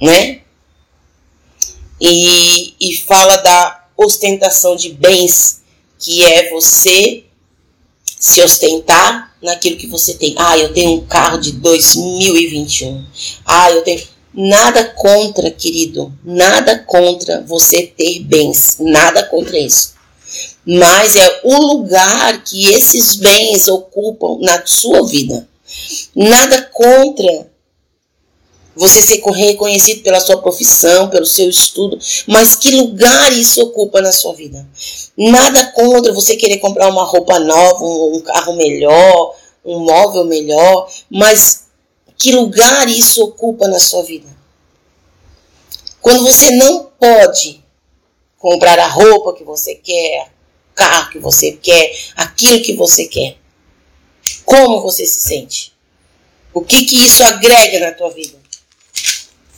né? 0.00 0.42
E, 2.00 2.74
e 2.78 2.96
fala 2.98 3.36
da 3.38 3.88
ostentação 3.96 4.76
de 4.76 4.90
bens 4.92 5.65
que 5.98 6.24
é 6.24 6.50
você 6.50 7.24
se 8.18 8.40
ostentar 8.42 9.34
naquilo 9.42 9.76
que 9.76 9.86
você 9.86 10.14
tem. 10.14 10.34
Ah, 10.36 10.56
eu 10.58 10.72
tenho 10.72 10.92
um 10.92 11.06
carro 11.06 11.38
de 11.38 11.52
2021. 11.52 13.04
Ah, 13.44 13.70
eu 13.70 13.82
tenho. 13.82 14.02
Nada 14.38 14.84
contra, 14.84 15.50
querido, 15.50 16.12
nada 16.22 16.78
contra 16.80 17.40
você 17.42 17.86
ter 17.86 18.18
bens, 18.20 18.76
nada 18.78 19.22
contra 19.24 19.58
isso. 19.58 19.94
Mas 20.66 21.16
é 21.16 21.40
o 21.42 21.56
lugar 21.56 22.44
que 22.44 22.66
esses 22.74 23.16
bens 23.16 23.66
ocupam 23.66 24.38
na 24.42 24.62
sua 24.66 25.06
vida. 25.06 25.48
Nada 26.14 26.68
contra 26.72 27.48
você 28.76 29.00
ser 29.00 29.22
reconhecido 29.22 30.02
pela 30.02 30.20
sua 30.20 30.36
profissão, 30.36 31.08
pelo 31.08 31.24
seu 31.24 31.48
estudo, 31.48 31.98
mas 32.26 32.54
que 32.54 32.70
lugar 32.70 33.32
isso 33.32 33.62
ocupa 33.62 34.02
na 34.02 34.12
sua 34.12 34.34
vida? 34.34 34.68
Nada 35.16 35.72
contra 35.72 36.12
você 36.12 36.36
querer 36.36 36.58
comprar 36.58 36.88
uma 36.88 37.04
roupa 37.04 37.40
nova, 37.40 37.82
um, 37.82 38.20
carro 38.20 38.54
melhor, 38.54 39.34
um 39.64 39.78
móvel 39.78 40.24
melhor, 40.24 40.90
mas 41.10 41.68
que 42.18 42.32
lugar 42.32 42.86
isso 42.88 43.24
ocupa 43.24 43.66
na 43.66 43.78
sua 43.78 44.02
vida? 44.02 44.28
Quando 46.02 46.22
você 46.22 46.50
não 46.50 46.84
pode 47.00 47.64
comprar 48.38 48.78
a 48.78 48.86
roupa 48.86 49.32
que 49.32 49.42
você 49.42 49.74
quer, 49.74 50.30
o 50.72 50.74
carro 50.74 51.10
que 51.10 51.18
você 51.18 51.52
quer, 51.52 51.96
aquilo 52.14 52.62
que 52.62 52.74
você 52.74 53.06
quer, 53.06 53.38
como 54.44 54.82
você 54.82 55.06
se 55.06 55.20
sente? 55.20 55.72
O 56.52 56.60
que 56.60 56.84
que 56.84 56.96
isso 57.04 57.22
agrega 57.24 57.80
na 57.80 57.92
tua 57.92 58.10
vida? 58.10 58.45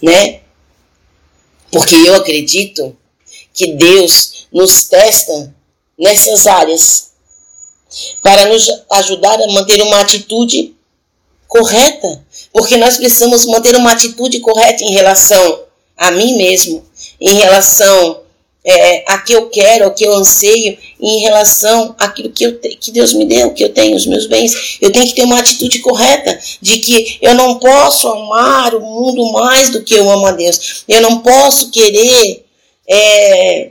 Né? 0.03 0.41
Porque 1.71 1.95
eu 1.95 2.15
acredito 2.15 2.97
que 3.53 3.73
Deus 3.75 4.47
nos 4.53 4.85
testa 4.85 5.55
nessas 5.99 6.47
áreas 6.47 7.11
para 8.23 8.47
nos 8.47 8.69
ajudar 8.93 9.41
a 9.41 9.53
manter 9.53 9.81
uma 9.83 10.01
atitude 10.01 10.75
correta, 11.47 12.25
porque 12.53 12.77
nós 12.77 12.97
precisamos 12.97 13.47
manter 13.47 13.75
uma 13.75 13.93
atitude 13.93 14.41
correta 14.41 14.85
em 14.85 14.93
relação 14.93 15.65
a 15.97 16.11
mim 16.11 16.37
mesmo, 16.37 16.85
em 17.21 17.35
relação 17.35 18.21
é, 18.69 19.05
a 19.07 19.19
que 19.19 19.33
eu 19.33 19.49
quero, 19.49 19.87
a 19.87 19.91
que 19.91 20.05
eu 20.05 20.13
anseio 20.13 20.77
em 21.01 21.21
relação 21.21 21.95
àquilo 21.99 22.31
que, 22.31 22.45
eu, 22.45 22.59
que 22.59 22.91
Deus 22.91 23.15
me 23.15 23.25
deu, 23.25 23.55
que 23.55 23.65
eu 23.65 23.73
tenho, 23.73 23.97
os 23.97 24.05
meus 24.05 24.27
bens. 24.27 24.77
Eu 24.79 24.93
tenho 24.93 25.07
que 25.07 25.15
ter 25.15 25.25
uma 25.25 25.41
atitude 25.41 25.79
correta 25.79 26.39
de 26.61 26.77
que 26.79 27.17
eu 27.23 27.35
não 27.35 27.59
posso 27.59 28.07
amar 28.09 28.75
o 28.75 28.81
mundo 28.81 29.33
mais 29.33 29.71
do 29.71 29.83
que 29.83 29.95
eu 29.95 30.11
amo 30.11 30.27
a 30.27 30.33
Deus. 30.33 30.85
Eu 30.87 31.01
não 31.01 31.21
posso 31.21 31.71
querer 31.71 32.45
é, 32.87 33.71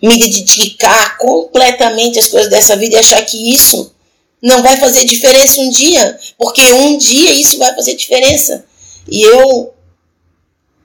me 0.00 0.16
dedicar 0.16 1.18
completamente 1.18 2.20
às 2.20 2.28
coisas 2.28 2.48
dessa 2.48 2.76
vida 2.76 2.94
e 2.94 2.98
achar 3.00 3.22
que 3.26 3.52
isso 3.52 3.92
não 4.40 4.62
vai 4.62 4.76
fazer 4.76 5.04
diferença 5.04 5.60
um 5.60 5.70
dia, 5.70 6.18
porque 6.38 6.62
um 6.72 6.96
dia 6.98 7.32
isso 7.32 7.58
vai 7.58 7.74
fazer 7.74 7.96
diferença. 7.96 8.64
E 9.10 9.22
eu 9.22 9.74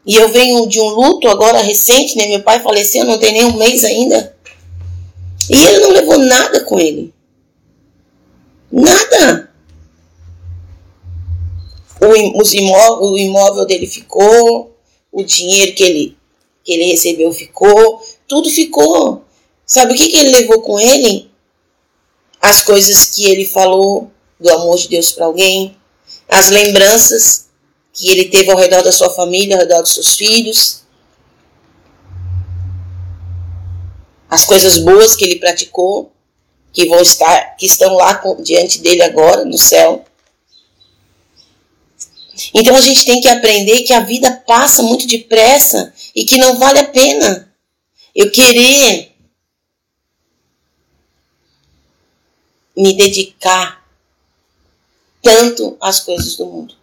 e 0.07 0.15
eu 0.15 0.29
venho 0.29 0.65
de 0.67 0.79
um 0.79 0.87
luto 0.87 1.27
agora 1.27 1.59
recente, 1.59 2.17
né? 2.17 2.27
Meu 2.27 2.41
pai 2.41 2.61
faleceu, 2.61 3.03
não 3.03 3.17
tem 3.17 3.33
nem 3.33 3.43
um 3.43 3.57
mês 3.57 3.83
ainda. 3.83 4.33
E 5.49 5.53
ele 5.53 5.79
não 5.79 5.91
levou 5.91 6.17
nada 6.17 6.63
com 6.63 6.79
ele. 6.79 7.13
Nada. 8.71 9.51
O, 11.99 12.41
os 12.41 12.53
imóvel, 12.53 13.09
o 13.09 13.17
imóvel 13.17 13.65
dele 13.65 13.85
ficou, 13.85 14.73
o 15.11 15.23
dinheiro 15.23 15.75
que 15.75 15.83
ele, 15.83 16.17
que 16.63 16.71
ele 16.71 16.85
recebeu 16.85 17.29
ficou, 17.33 18.01
tudo 18.25 18.49
ficou. 18.49 19.25
Sabe 19.65 19.93
o 19.93 19.97
que, 19.97 20.07
que 20.07 20.17
ele 20.19 20.37
levou 20.37 20.61
com 20.61 20.79
ele? 20.79 21.29
As 22.41 22.61
coisas 22.61 23.09
que 23.09 23.25
ele 23.29 23.43
falou 23.43 24.09
do 24.39 24.49
amor 24.51 24.77
de 24.77 24.87
Deus 24.87 25.11
para 25.11 25.25
alguém, 25.25 25.75
as 26.29 26.49
lembranças 26.49 27.46
que 27.97 28.11
ele 28.11 28.25
teve 28.25 28.51
ao 28.51 28.57
redor 28.57 28.83
da 28.83 28.91
sua 28.91 29.09
família, 29.09 29.55
ao 29.55 29.61
redor 29.61 29.81
dos 29.81 29.95
seus 29.95 30.15
filhos, 30.15 30.83
as 34.29 34.45
coisas 34.45 34.77
boas 34.77 35.15
que 35.15 35.25
ele 35.25 35.39
praticou, 35.39 36.11
que 36.71 36.85
vão 36.85 37.01
estar, 37.01 37.55
que 37.55 37.65
estão 37.65 37.95
lá 37.95 38.21
diante 38.39 38.81
dele 38.81 39.01
agora 39.01 39.43
no 39.43 39.57
céu. 39.57 40.05
Então 42.53 42.75
a 42.75 42.81
gente 42.81 43.03
tem 43.03 43.19
que 43.19 43.27
aprender 43.27 43.81
que 43.81 43.93
a 43.93 44.01
vida 44.01 44.43
passa 44.45 44.83
muito 44.83 45.07
depressa 45.07 45.91
e 46.15 46.23
que 46.23 46.37
não 46.37 46.59
vale 46.59 46.77
a 46.77 46.87
pena 46.87 47.51
eu 48.13 48.29
querer 48.29 49.11
me 52.75 52.93
dedicar 52.93 53.83
tanto 55.19 55.75
às 55.81 55.99
coisas 55.99 56.35
do 56.35 56.45
mundo. 56.45 56.76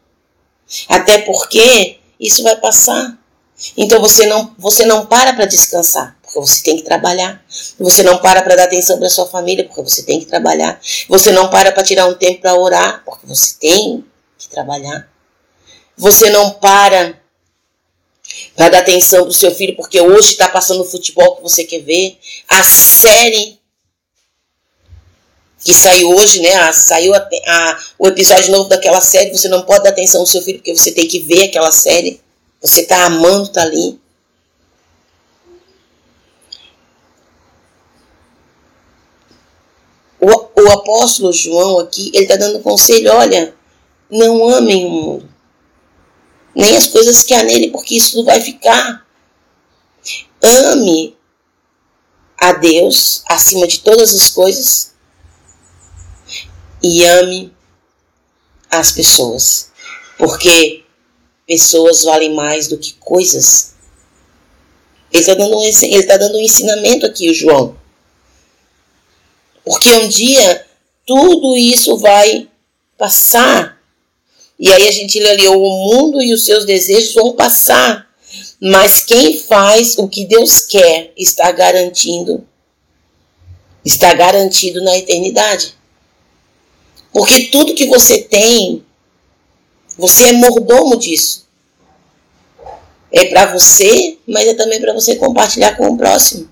Até 0.89 1.19
porque 1.19 1.99
isso 2.19 2.43
vai 2.43 2.57
passar. 2.57 3.19
Então 3.77 4.01
você 4.01 4.27
não, 4.27 4.55
você 4.59 4.85
não 4.85 5.07
para 5.07 5.33
para 5.33 5.47
descansar, 5.47 6.17
porque 6.23 6.39
você 6.41 6.63
tem 6.63 6.77
que 6.77 6.83
trabalhar. 6.83 7.43
Você 7.79 8.03
não 8.03 8.19
para 8.19 8.43
para 8.43 8.57
dar 8.57 8.65
atenção 8.65 8.99
para 8.99 9.09
sua 9.09 9.27
família, 9.27 9.65
porque 9.65 9.83
você 9.83 10.03
tem 10.03 10.21
que 10.21 10.27
trabalhar. 10.27 10.81
Você 11.09 11.31
não 11.33 11.49
para 11.49 11.73
para 11.73 11.83
tirar 11.83 12.07
um 12.07 12.15
tempo 12.15 12.41
para 12.41 12.55
orar, 12.55 13.03
porque 13.05 13.27
você 13.27 13.55
tem 13.59 14.05
que 14.39 14.49
trabalhar. 14.49 15.09
Você 15.97 16.31
não 16.31 16.51
para 16.51 17.21
para 18.57 18.69
dar 18.69 18.79
atenção 18.79 19.23
para 19.23 19.31
o 19.31 19.35
seu 19.35 19.55
filho, 19.55 19.77
porque 19.77 20.01
hoje 20.01 20.31
está 20.31 20.49
passando 20.49 20.81
o 20.81 20.85
futebol 20.85 21.37
que 21.37 21.43
você 21.43 21.65
quer 21.65 21.81
ver. 21.81 22.19
A 22.49 22.63
série 22.65 23.54
que 25.65 25.73
saiu 25.73 26.11
hoje, 26.11 26.41
né? 26.41 26.55
A, 26.57 26.73
saiu 26.75 27.15
a, 27.15 27.19
a, 27.47 27.79
o 27.99 28.07
episódio 28.07 28.53
novo 28.53 28.69
daquela 28.69 29.01
série. 29.01 29.33
Você 29.37 29.49
não 29.49 29.63
pode 29.63 29.83
dar 29.83 29.91
atenção 29.91 30.21
ao 30.21 30.27
seu 30.27 30.43
filho 30.43 30.59
porque 30.59 30.77
você 30.77 30.93
tem 30.93 31.09
que 31.09 31.21
ver 31.21 31.45
aquela 31.45 31.73
série. 31.73 32.21
Você 32.61 32.83
está 32.83 33.07
amando, 33.07 33.49
tá 33.49 33.63
ali. 33.63 33.99
O, 40.21 40.27
o 40.63 40.73
apóstolo 40.73 41.33
João 41.33 41.79
aqui, 41.79 42.11
ele 42.13 42.25
está 42.25 42.37
dando 42.37 42.61
conselho: 42.61 43.11
olha, 43.13 43.55
não 44.11 44.47
amem 44.47 44.85
o 44.85 44.91
mundo, 44.91 45.29
nem 46.55 46.77
as 46.77 46.87
coisas 46.87 47.23
que 47.23 47.33
há 47.33 47.43
nele, 47.43 47.71
porque 47.71 47.97
isso 47.97 48.19
não 48.19 48.25
vai 48.25 48.41
ficar. 48.41 49.05
Ame 50.43 51.17
a 52.39 52.53
Deus 52.53 53.23
acima 53.27 53.67
de 53.67 53.81
todas 53.81 54.15
as 54.15 54.29
coisas 54.29 54.94
e 56.85 57.03
ame 57.03 57.51
as 58.71 58.93
pessoas, 58.93 59.71
porque 60.19 60.85
pessoas 61.47 62.03
valem 62.03 62.35
mais 62.35 62.69
do 62.69 62.77
que 62.77 62.93
coisas. 62.95 63.73
Ele 65.11 65.23
está 65.23 65.35
dando, 65.35 65.57
um, 65.57 65.63
ele 65.63 66.03
tá 66.03 66.17
dando 66.19 66.37
um 66.37 66.43
ensinamento 66.43 67.07
aqui, 67.07 67.31
o 67.31 67.35
João. 67.35 67.77
Porque 69.65 69.89
um 69.95 70.09
dia 70.09 70.67
tudo 71.07 71.57
isso 71.57 71.97
vai 71.97 72.49
passar. 72.99 73.81
E 74.59 74.71
aí 74.71 74.89
a 74.89 74.93
gente 74.93 75.19
lê 75.19 75.31
ali, 75.31 75.49
o 75.49 75.59
mundo 75.59 76.21
e 76.21 76.35
os 76.35 76.45
seus 76.45 76.67
desejos 76.67 77.15
vão 77.15 77.33
passar. 77.33 78.07
Mas 78.61 79.03
quem 79.05 79.39
faz 79.39 79.97
o 79.97 80.07
que 80.07 80.27
Deus 80.27 80.61
quer 80.61 81.13
está 81.17 81.51
garantindo 81.51 82.47
está 83.85 84.15
garantido 84.15 84.83
na 84.83 84.97
eternidade. 84.97 85.75
Porque 87.15 87.43
tudo 87.45 87.77
que 87.77 87.87
você 87.87 88.19
tem, 88.19 88.85
você 89.97 90.31
é 90.31 90.33
mordomo 90.33 90.97
disso. 90.97 91.47
É 93.13 93.27
para 93.27 93.53
você, 93.53 94.19
mas 94.27 94.49
é 94.49 94.55
também 94.55 94.81
para 94.81 94.93
você 94.93 95.15
compartilhar 95.15 95.77
com 95.77 95.87
o 95.91 95.97
próximo. 95.97 96.51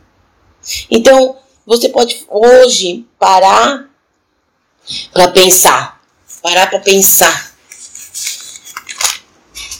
Então, 0.89 1.37
você 1.67 1.89
pode 1.89 2.25
hoje 2.29 3.05
parar 3.19 3.91
para 5.13 5.29
pensar. 5.33 6.01
Parar 6.41 6.71
para 6.71 6.79
pensar. 6.79 7.53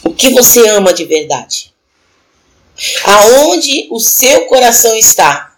O 0.03 0.13
que 0.13 0.31
você 0.31 0.67
ama 0.67 0.93
de 0.93 1.05
verdade? 1.05 1.73
Aonde 3.05 3.87
o 3.89 4.01
seu 4.01 4.47
coração 4.47 4.93
está? 4.97 5.55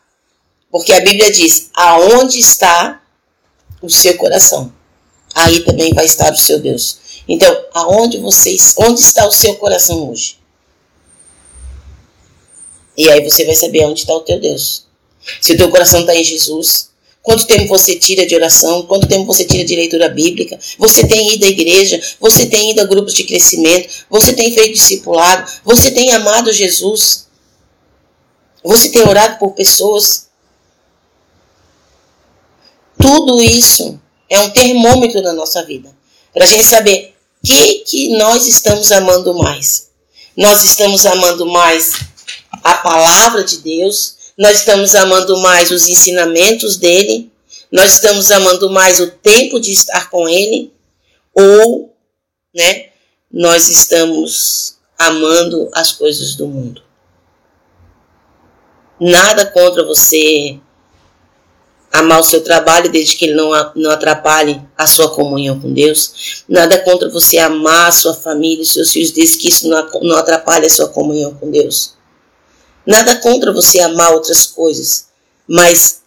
Porque 0.69 0.93
a 0.93 1.01
Bíblia 1.01 1.31
diz: 1.31 1.71
aonde 1.73 2.37
está 2.37 3.01
o 3.81 3.89
seu 3.89 4.15
coração? 4.17 4.71
Aí 5.35 5.59
também 5.65 5.93
vai 5.93 6.05
estar 6.05 6.31
o 6.31 6.37
seu 6.37 6.59
Deus. 6.59 6.97
Então, 7.27 7.53
aonde 7.73 8.17
vocês, 8.19 8.73
onde 8.77 9.01
está 9.01 9.27
o 9.27 9.31
seu 9.31 9.55
coração 9.55 10.09
hoje? 10.09 10.37
E 12.97 13.09
aí 13.11 13.21
você 13.21 13.43
vai 13.43 13.55
saber 13.55 13.83
onde 13.85 13.99
está 13.99 14.15
o 14.15 14.21
teu 14.21 14.39
Deus. 14.39 14.85
Se 15.41 15.53
o 15.53 15.57
teu 15.57 15.69
coração 15.69 15.99
está 15.99 16.15
em 16.15 16.23
Jesus, 16.23 16.91
quanto 17.21 17.45
tempo 17.45 17.67
você 17.67 17.97
tira 17.97 18.25
de 18.25 18.33
oração, 18.33 18.83
quanto 18.83 19.07
tempo 19.07 19.25
você 19.25 19.43
tira 19.43 19.65
de 19.65 19.75
leitura 19.75 20.07
bíblica, 20.07 20.57
você 20.77 21.05
tem 21.05 21.33
ido 21.33 21.45
à 21.45 21.49
igreja, 21.49 22.01
você 22.19 22.45
tem 22.45 22.71
ido 22.71 22.79
a 22.79 22.85
grupos 22.85 23.13
de 23.13 23.25
crescimento, 23.25 24.05
você 24.09 24.31
tem 24.33 24.53
feito 24.53 24.75
discipulado, 24.75 25.51
você 25.65 25.91
tem 25.91 26.13
amado 26.13 26.53
Jesus, 26.53 27.27
você 28.63 28.89
tem 28.89 29.01
orado 29.01 29.37
por 29.39 29.51
pessoas. 29.51 30.29
Tudo 32.97 33.41
isso 33.41 33.99
é 34.29 34.39
um 34.39 34.49
termômetro 34.49 35.21
na 35.21 35.33
nossa 35.33 35.63
vida, 35.63 35.89
para 36.33 36.43
a 36.43 36.47
gente 36.47 36.63
saber 36.63 37.15
o 37.43 37.47
que, 37.47 37.79
que 37.79 38.17
nós 38.17 38.47
estamos 38.47 38.91
amando 38.91 39.33
mais. 39.35 39.89
Nós 40.35 40.63
estamos 40.63 41.05
amando 41.05 41.45
mais 41.45 41.93
a 42.63 42.75
palavra 42.75 43.43
de 43.43 43.57
Deus, 43.59 44.15
nós 44.37 44.59
estamos 44.59 44.95
amando 44.95 45.37
mais 45.37 45.71
os 45.71 45.87
ensinamentos 45.87 46.77
dele, 46.77 47.31
nós 47.71 47.93
estamos 47.93 48.31
amando 48.31 48.69
mais 48.69 48.99
o 48.99 49.11
tempo 49.11 49.59
de 49.59 49.71
estar 49.71 50.09
com 50.09 50.27
ele, 50.27 50.73
ou, 51.33 51.93
né, 52.53 52.89
nós 53.31 53.69
estamos 53.69 54.77
amando 54.97 55.69
as 55.73 55.91
coisas 55.91 56.35
do 56.35 56.47
mundo. 56.47 56.81
Nada 58.99 59.45
contra 59.45 59.83
você 59.83 60.59
amar 61.99 62.19
o 62.19 62.23
seu 62.23 62.41
trabalho, 62.43 62.91
desde 62.91 63.15
que 63.15 63.25
ele 63.25 63.33
não, 63.33 63.51
não 63.75 63.91
atrapalhe 63.91 64.61
a 64.77 64.87
sua 64.87 65.09
comunhão 65.09 65.59
com 65.59 65.73
Deus. 65.73 66.43
Nada 66.47 66.77
contra 66.79 67.09
você 67.09 67.37
amar 67.37 67.87
a 67.87 67.91
sua 67.91 68.13
família, 68.13 68.63
os 68.63 68.73
seus 68.73 68.91
filhos, 68.91 69.11
desde 69.11 69.37
que 69.37 69.49
isso 69.49 69.67
não, 69.67 69.89
não 70.01 70.17
atrapalhe 70.17 70.65
a 70.65 70.69
sua 70.69 70.87
comunhão 70.87 71.33
com 71.33 71.49
Deus. 71.49 71.93
Nada 72.85 73.15
contra 73.17 73.51
você 73.51 73.79
amar 73.79 74.13
outras 74.13 74.45
coisas, 74.45 75.07
mas 75.47 76.03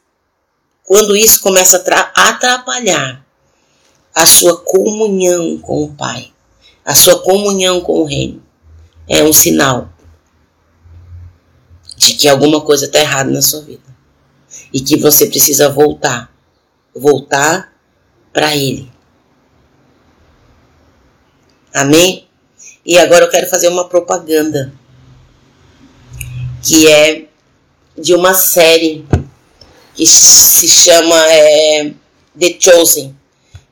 quando 0.85 1.17
isso 1.17 1.41
começa 1.41 1.85
a 2.15 2.29
atrapalhar 2.29 3.25
a 4.15 4.27
sua 4.27 4.57
comunhão 4.57 5.59
com 5.59 5.85
o 5.85 5.93
Pai, 5.95 6.33
a 6.85 6.95
sua 6.95 7.19
comunhão 7.21 7.81
com 7.81 8.01
o 8.01 8.05
Reino, 8.05 8.43
é 9.09 9.23
um 9.23 9.33
sinal 9.33 9.89
de 11.97 12.15
que 12.15 12.29
alguma 12.29 12.61
coisa 12.61 12.87
está 12.87 13.01
errada 13.01 13.31
na 13.31 13.43
sua 13.43 13.61
vida 13.61 13.98
e 14.73 14.81
que 14.81 14.97
você 14.97 15.27
precisa 15.27 15.69
voltar, 15.69 16.33
voltar 16.95 17.73
para 18.33 18.57
Ele. 18.57 18.91
Amém? 21.73 22.27
E 22.85 22.99
agora 22.99 23.25
eu 23.25 23.31
quero 23.31 23.47
fazer 23.49 23.69
uma 23.69 23.89
propaganda 23.89 24.73
que 26.63 26.89
é 26.89 27.25
de 27.97 28.15
uma 28.15 28.35
série 28.35 29.05
que 29.95 30.07
se 30.07 30.69
chama 30.69 31.17
é, 31.31 31.93
The 32.39 32.57
Chosen, 32.59 33.17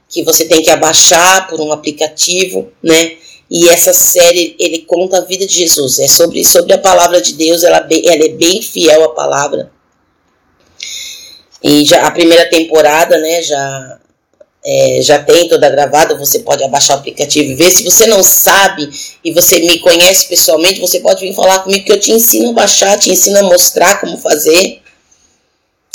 que 0.08 0.22
você 0.22 0.44
tem 0.44 0.62
que 0.62 0.70
abaixar 0.70 1.48
por 1.48 1.60
um 1.60 1.72
aplicativo, 1.72 2.70
né? 2.82 3.16
E 3.48 3.68
essa 3.68 3.92
série 3.92 4.56
ele 4.58 4.80
conta 4.80 5.18
a 5.18 5.20
vida 5.20 5.46
de 5.46 5.54
Jesus, 5.54 6.00
é 6.00 6.08
sobre, 6.08 6.44
sobre 6.44 6.72
a 6.74 6.78
palavra 6.78 7.20
de 7.20 7.34
Deus, 7.34 7.62
ela, 7.62 7.78
ela 7.78 8.24
é 8.24 8.28
bem 8.30 8.60
fiel 8.60 9.04
à 9.04 9.08
palavra. 9.10 9.70
E 11.62 11.84
já 11.84 12.06
a 12.06 12.10
primeira 12.10 12.48
temporada, 12.48 13.18
né, 13.18 13.42
já 13.42 13.98
é, 14.68 14.98
já 15.00 15.22
tem 15.22 15.48
toda 15.48 15.70
gravada, 15.70 16.16
você 16.16 16.40
pode 16.40 16.64
abaixar 16.64 16.96
o 16.96 17.00
aplicativo 17.00 17.52
e 17.52 17.54
ver. 17.54 17.70
Se 17.70 17.84
você 17.84 18.04
não 18.08 18.20
sabe 18.24 18.90
e 19.22 19.32
você 19.32 19.60
me 19.60 19.78
conhece 19.78 20.28
pessoalmente, 20.28 20.80
você 20.80 20.98
pode 20.98 21.20
vir 21.20 21.34
falar 21.36 21.60
comigo 21.60 21.84
que 21.84 21.92
eu 21.92 22.00
te 22.00 22.10
ensino 22.10 22.50
a 22.50 22.52
baixar, 22.52 22.98
te 22.98 23.12
ensino 23.12 23.38
a 23.38 23.42
mostrar 23.44 24.00
como 24.00 24.18
fazer. 24.18 24.82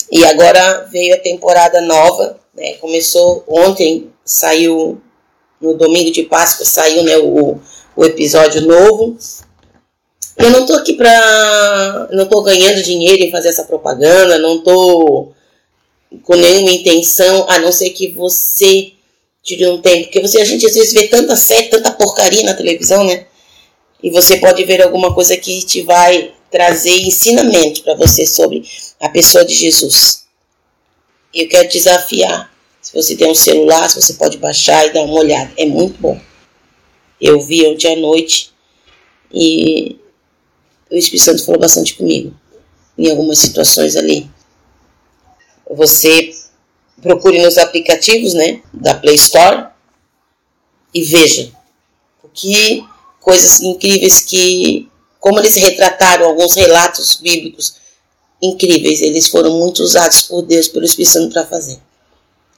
E 0.09 0.25
agora 0.25 0.87
veio 0.89 1.13
a 1.15 1.19
temporada 1.19 1.81
nova, 1.81 2.37
né? 2.55 2.75
Começou 2.75 3.43
ontem, 3.45 4.09
saiu 4.23 5.01
no 5.59 5.73
domingo 5.73 6.11
de 6.11 6.23
Páscoa, 6.23 6.65
saiu 6.65 7.03
né, 7.03 7.17
o, 7.17 7.59
o 7.93 8.05
episódio 8.05 8.61
novo. 8.61 9.17
Eu 10.37 10.49
não 10.49 10.65
tô 10.65 10.75
aqui 10.75 10.93
pra. 10.93 12.07
Não 12.11 12.25
tô 12.25 12.41
ganhando 12.41 12.81
dinheiro 12.81 13.21
em 13.21 13.31
fazer 13.31 13.49
essa 13.49 13.65
propaganda, 13.65 14.39
não 14.39 14.63
tô 14.63 15.33
com 16.23 16.35
nenhuma 16.35 16.71
intenção, 16.71 17.45
a 17.49 17.59
não 17.59 17.71
ser 17.71 17.91
que 17.91 18.09
você 18.11 18.93
tire 19.43 19.67
um 19.67 19.81
tempo. 19.81 20.03
Porque 20.03 20.19
você, 20.19 20.41
a 20.41 20.45
gente 20.45 20.65
às 20.65 20.73
vezes 20.73 20.93
vê 20.93 21.07
tanta 21.07 21.35
série, 21.35 21.69
tanta 21.69 21.91
porcaria 21.91 22.43
na 22.43 22.53
televisão, 22.53 23.03
né? 23.03 23.25
E 24.03 24.09
você 24.09 24.37
pode 24.37 24.63
ver 24.65 24.81
alguma 24.81 25.13
coisa 25.13 25.37
que 25.37 25.63
te 25.65 25.81
vai 25.81 26.33
trazer 26.49 27.01
ensinamento 27.01 27.83
para 27.83 27.95
você 27.95 28.25
sobre 28.25 28.63
a 28.99 29.07
pessoa 29.09 29.45
de 29.45 29.53
Jesus. 29.53 30.25
Eu 31.33 31.47
quero 31.47 31.69
desafiar. 31.69 32.51
Se 32.81 32.93
você 32.93 33.15
tem 33.15 33.29
um 33.29 33.35
celular, 33.35 33.87
você 33.89 34.13
pode 34.13 34.37
baixar 34.37 34.87
e 34.87 34.89
dar 34.89 35.03
uma 35.03 35.19
olhada. 35.19 35.51
É 35.55 35.65
muito 35.65 35.99
bom. 36.01 36.19
Eu 37.21 37.39
vi 37.39 37.65
ontem 37.67 37.93
à 37.93 37.95
noite 37.95 38.51
e 39.31 39.95
o 40.89 40.95
Espírito 40.95 41.23
Santo 41.23 41.45
falou 41.45 41.61
bastante 41.61 41.93
comigo 41.93 42.35
em 42.97 43.09
algumas 43.09 43.37
situações 43.37 43.95
ali 43.95 44.29
você 45.75 46.33
procure 47.01 47.41
nos 47.41 47.57
aplicativos 47.57 48.33
né, 48.33 48.61
da 48.73 48.93
Play 48.95 49.15
Store 49.15 49.67
e 50.93 51.03
veja 51.03 51.51
que 52.33 52.83
coisas 53.19 53.61
incríveis 53.61 54.19
que, 54.19 54.89
como 55.19 55.39
eles 55.39 55.55
retrataram 55.55 56.25
alguns 56.25 56.55
relatos 56.55 57.17
bíblicos 57.17 57.75
incríveis, 58.41 59.01
eles 59.01 59.27
foram 59.27 59.57
muito 59.57 59.83
usados 59.83 60.23
por 60.23 60.41
Deus, 60.41 60.67
pelo 60.67 60.85
Espírito 60.85 61.11
Santo 61.11 61.33
para 61.33 61.45
fazer. 61.45 61.79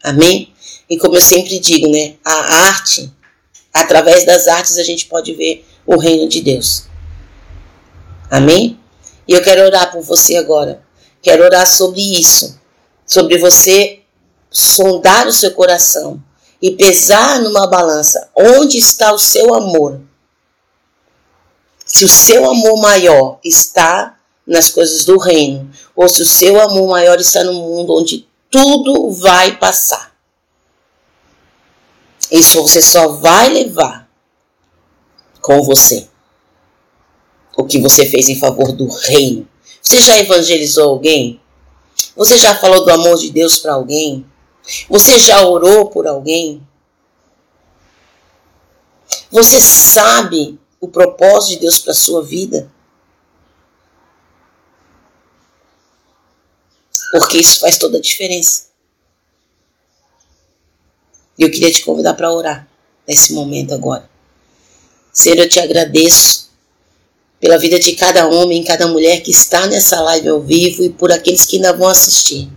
Amém? 0.01 0.53
E 0.89 0.97
como 0.97 1.15
eu 1.15 1.21
sempre 1.21 1.59
digo, 1.59 1.87
né, 1.89 2.15
a 2.23 2.67
arte, 2.67 3.11
através 3.73 4.25
das 4.25 4.47
artes 4.47 4.77
a 4.77 4.83
gente 4.83 5.05
pode 5.05 5.33
ver 5.33 5.65
o 5.85 5.97
reino 5.97 6.27
de 6.27 6.41
Deus. 6.41 6.85
Amém? 8.29 8.79
E 9.27 9.33
eu 9.33 9.41
quero 9.41 9.63
orar 9.63 9.91
por 9.91 10.01
você 10.01 10.35
agora. 10.35 10.83
Quero 11.21 11.43
orar 11.43 11.67
sobre 11.67 12.01
isso 12.01 12.59
sobre 13.05 13.37
você 13.37 14.01
sondar 14.49 15.27
o 15.27 15.33
seu 15.33 15.51
coração 15.51 16.21
e 16.61 16.71
pesar 16.71 17.41
numa 17.41 17.67
balança 17.67 18.29
onde 18.35 18.77
está 18.77 19.13
o 19.13 19.19
seu 19.19 19.53
amor. 19.53 19.99
Se 21.85 22.05
o 22.05 22.09
seu 22.09 22.49
amor 22.49 22.81
maior 22.81 23.39
está 23.43 24.17
nas 24.45 24.69
coisas 24.69 25.05
do 25.05 25.17
reino, 25.17 25.69
ou 25.95 26.07
se 26.07 26.21
o 26.21 26.25
seu 26.25 26.59
amor 26.59 26.89
maior 26.89 27.19
está 27.19 27.43
no 27.43 27.53
mundo 27.53 27.93
onde 27.93 28.27
tudo 28.49 29.11
vai 29.11 29.57
passar. 29.57 30.13
Isso 32.31 32.61
você 32.61 32.81
só 32.81 33.09
vai 33.09 33.49
levar 33.49 34.09
com 35.41 35.61
você 35.61 36.07
o 37.55 37.63
que 37.65 37.79
você 37.79 38.05
fez 38.05 38.29
em 38.29 38.39
favor 38.39 38.71
do 38.71 38.87
reino. 38.87 39.47
Você 39.81 39.99
já 39.99 40.17
evangelizou 40.17 40.89
alguém? 40.89 41.39
Você 42.15 42.37
já 42.37 42.55
falou 42.55 42.85
do 42.85 42.91
amor 42.91 43.17
de 43.17 43.31
Deus 43.31 43.59
para 43.59 43.73
alguém? 43.73 44.25
Você 44.89 45.17
já 45.17 45.41
orou 45.41 45.89
por 45.89 46.07
alguém? 46.07 46.65
Você 49.31 49.59
sabe 49.59 50.59
o 50.79 50.87
propósito 50.87 51.55
de 51.55 51.59
Deus 51.61 51.79
para 51.79 51.93
sua 51.93 52.23
vida? 52.23 52.71
Porque 57.11 57.37
isso 57.37 57.59
faz 57.59 57.77
toda 57.77 57.97
a 57.97 58.01
diferença. 58.01 58.67
E 61.37 61.43
eu 61.43 61.51
queria 61.51 61.71
te 61.71 61.83
convidar 61.83 62.13
para 62.13 62.31
orar 62.31 62.67
nesse 63.07 63.33
momento 63.33 63.73
agora. 63.73 64.09
Senhor, 65.11 65.37
eu 65.37 65.49
te 65.49 65.59
agradeço 65.59 66.52
pela 67.43 67.57
vida 67.57 67.77
de 67.77 67.91
cada 67.91 68.25
homem 68.25 68.63
cada 68.63 68.87
mulher 68.87 69.21
que 69.21 69.29
está 69.29 69.67
nessa 69.67 69.99
live 69.99 70.29
ao 70.29 70.39
vivo 70.39 70.81
e 70.81 70.89
por 70.89 71.11
aqueles 71.11 71.45
que 71.45 71.57
ainda 71.57 71.73
vão 71.73 71.89
assistir. 71.89 72.49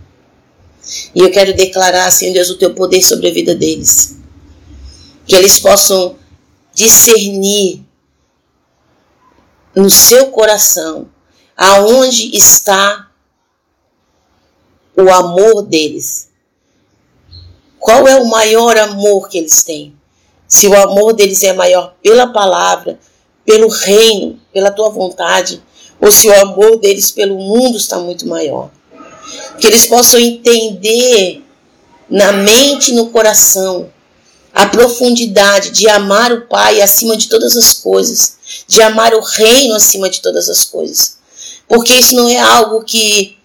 E 1.13 1.19
eu 1.19 1.29
quero 1.29 1.53
declarar, 1.53 2.09
Senhor 2.09 2.31
Deus, 2.31 2.49
o 2.49 2.57
teu 2.57 2.73
poder 2.73 3.01
sobre 3.01 3.27
a 3.27 3.33
vida 3.33 3.53
deles. 3.53 4.15
Que 5.25 5.35
eles 5.35 5.59
possam 5.59 6.15
discernir 6.73 7.83
no 9.75 9.89
seu 9.89 10.27
coração 10.27 11.09
aonde 11.57 12.33
está 12.33 13.11
o 14.95 15.11
amor 15.11 15.63
deles. 15.63 16.29
Qual 17.77 18.07
é 18.07 18.15
o 18.15 18.29
maior 18.29 18.77
amor 18.77 19.27
que 19.27 19.37
eles 19.37 19.63
têm? 19.63 19.93
Se 20.47 20.65
o 20.65 20.81
amor 20.81 21.11
deles 21.11 21.43
é 21.43 21.51
maior 21.51 21.93
pela 22.01 22.31
palavra, 22.31 22.97
pelo 23.47 23.69
reino, 23.69 24.37
pela 24.51 24.69
tua 24.69 24.89
vontade, 24.89 25.63
ou 26.01 26.11
se 26.11 26.27
o 26.27 26.41
amor 26.41 26.81
deles 26.81 27.11
pelo 27.11 27.37
mundo 27.37 27.77
está 27.77 27.97
muito 27.97 28.27
maior. 28.27 28.69
Que 29.57 29.67
eles 29.67 29.87
possam 29.87 30.19
entender 30.19 31.41
na 32.09 32.33
mente 32.33 32.91
e 32.91 32.93
no 32.93 33.09
coração 33.09 33.89
a 34.53 34.65
profundidade 34.65 35.69
de 35.71 35.87
amar 35.87 36.33
o 36.33 36.41
Pai 36.47 36.81
acima 36.81 37.15
de 37.15 37.29
todas 37.29 37.55
as 37.55 37.73
coisas, 37.73 38.35
de 38.67 38.81
amar 38.81 39.13
o 39.13 39.21
reino 39.21 39.73
acima 39.75 40.09
de 40.09 40.21
todas 40.21 40.49
as 40.49 40.65
coisas. 40.65 41.17
Porque 41.69 41.93
isso 41.93 42.15
não 42.15 42.27
é 42.27 42.37
algo 42.37 42.83
que 42.83 43.37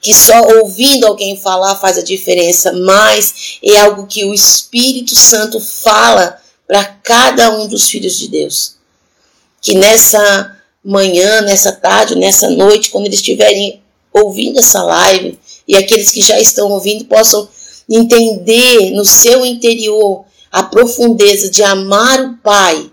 que 0.00 0.12
só 0.12 0.58
ouvindo 0.58 1.06
alguém 1.06 1.36
falar 1.36 1.76
faz 1.76 1.96
a 1.96 2.02
diferença, 2.02 2.72
mas 2.72 3.58
é 3.62 3.80
algo 3.82 4.08
que 4.08 4.24
o 4.24 4.34
Espírito 4.34 5.14
Santo 5.14 5.60
fala 5.60 6.42
para 6.66 6.84
cada 6.84 7.56
um 7.56 7.68
dos 7.68 7.88
filhos 7.88 8.18
de 8.18 8.26
Deus. 8.26 8.81
Que 9.62 9.74
nessa 9.74 10.58
manhã, 10.84 11.40
nessa 11.42 11.72
tarde, 11.72 12.16
nessa 12.16 12.50
noite, 12.50 12.90
quando 12.90 13.06
eles 13.06 13.20
estiverem 13.20 13.80
ouvindo 14.12 14.58
essa 14.58 14.82
live 14.82 15.38
e 15.66 15.76
aqueles 15.76 16.10
que 16.10 16.20
já 16.20 16.38
estão 16.38 16.70
ouvindo 16.70 17.04
possam 17.04 17.48
entender 17.88 18.90
no 18.90 19.04
seu 19.04 19.46
interior 19.46 20.24
a 20.50 20.62
profundeza 20.64 21.48
de 21.48 21.62
amar 21.62 22.20
o 22.20 22.36
Pai 22.38 22.90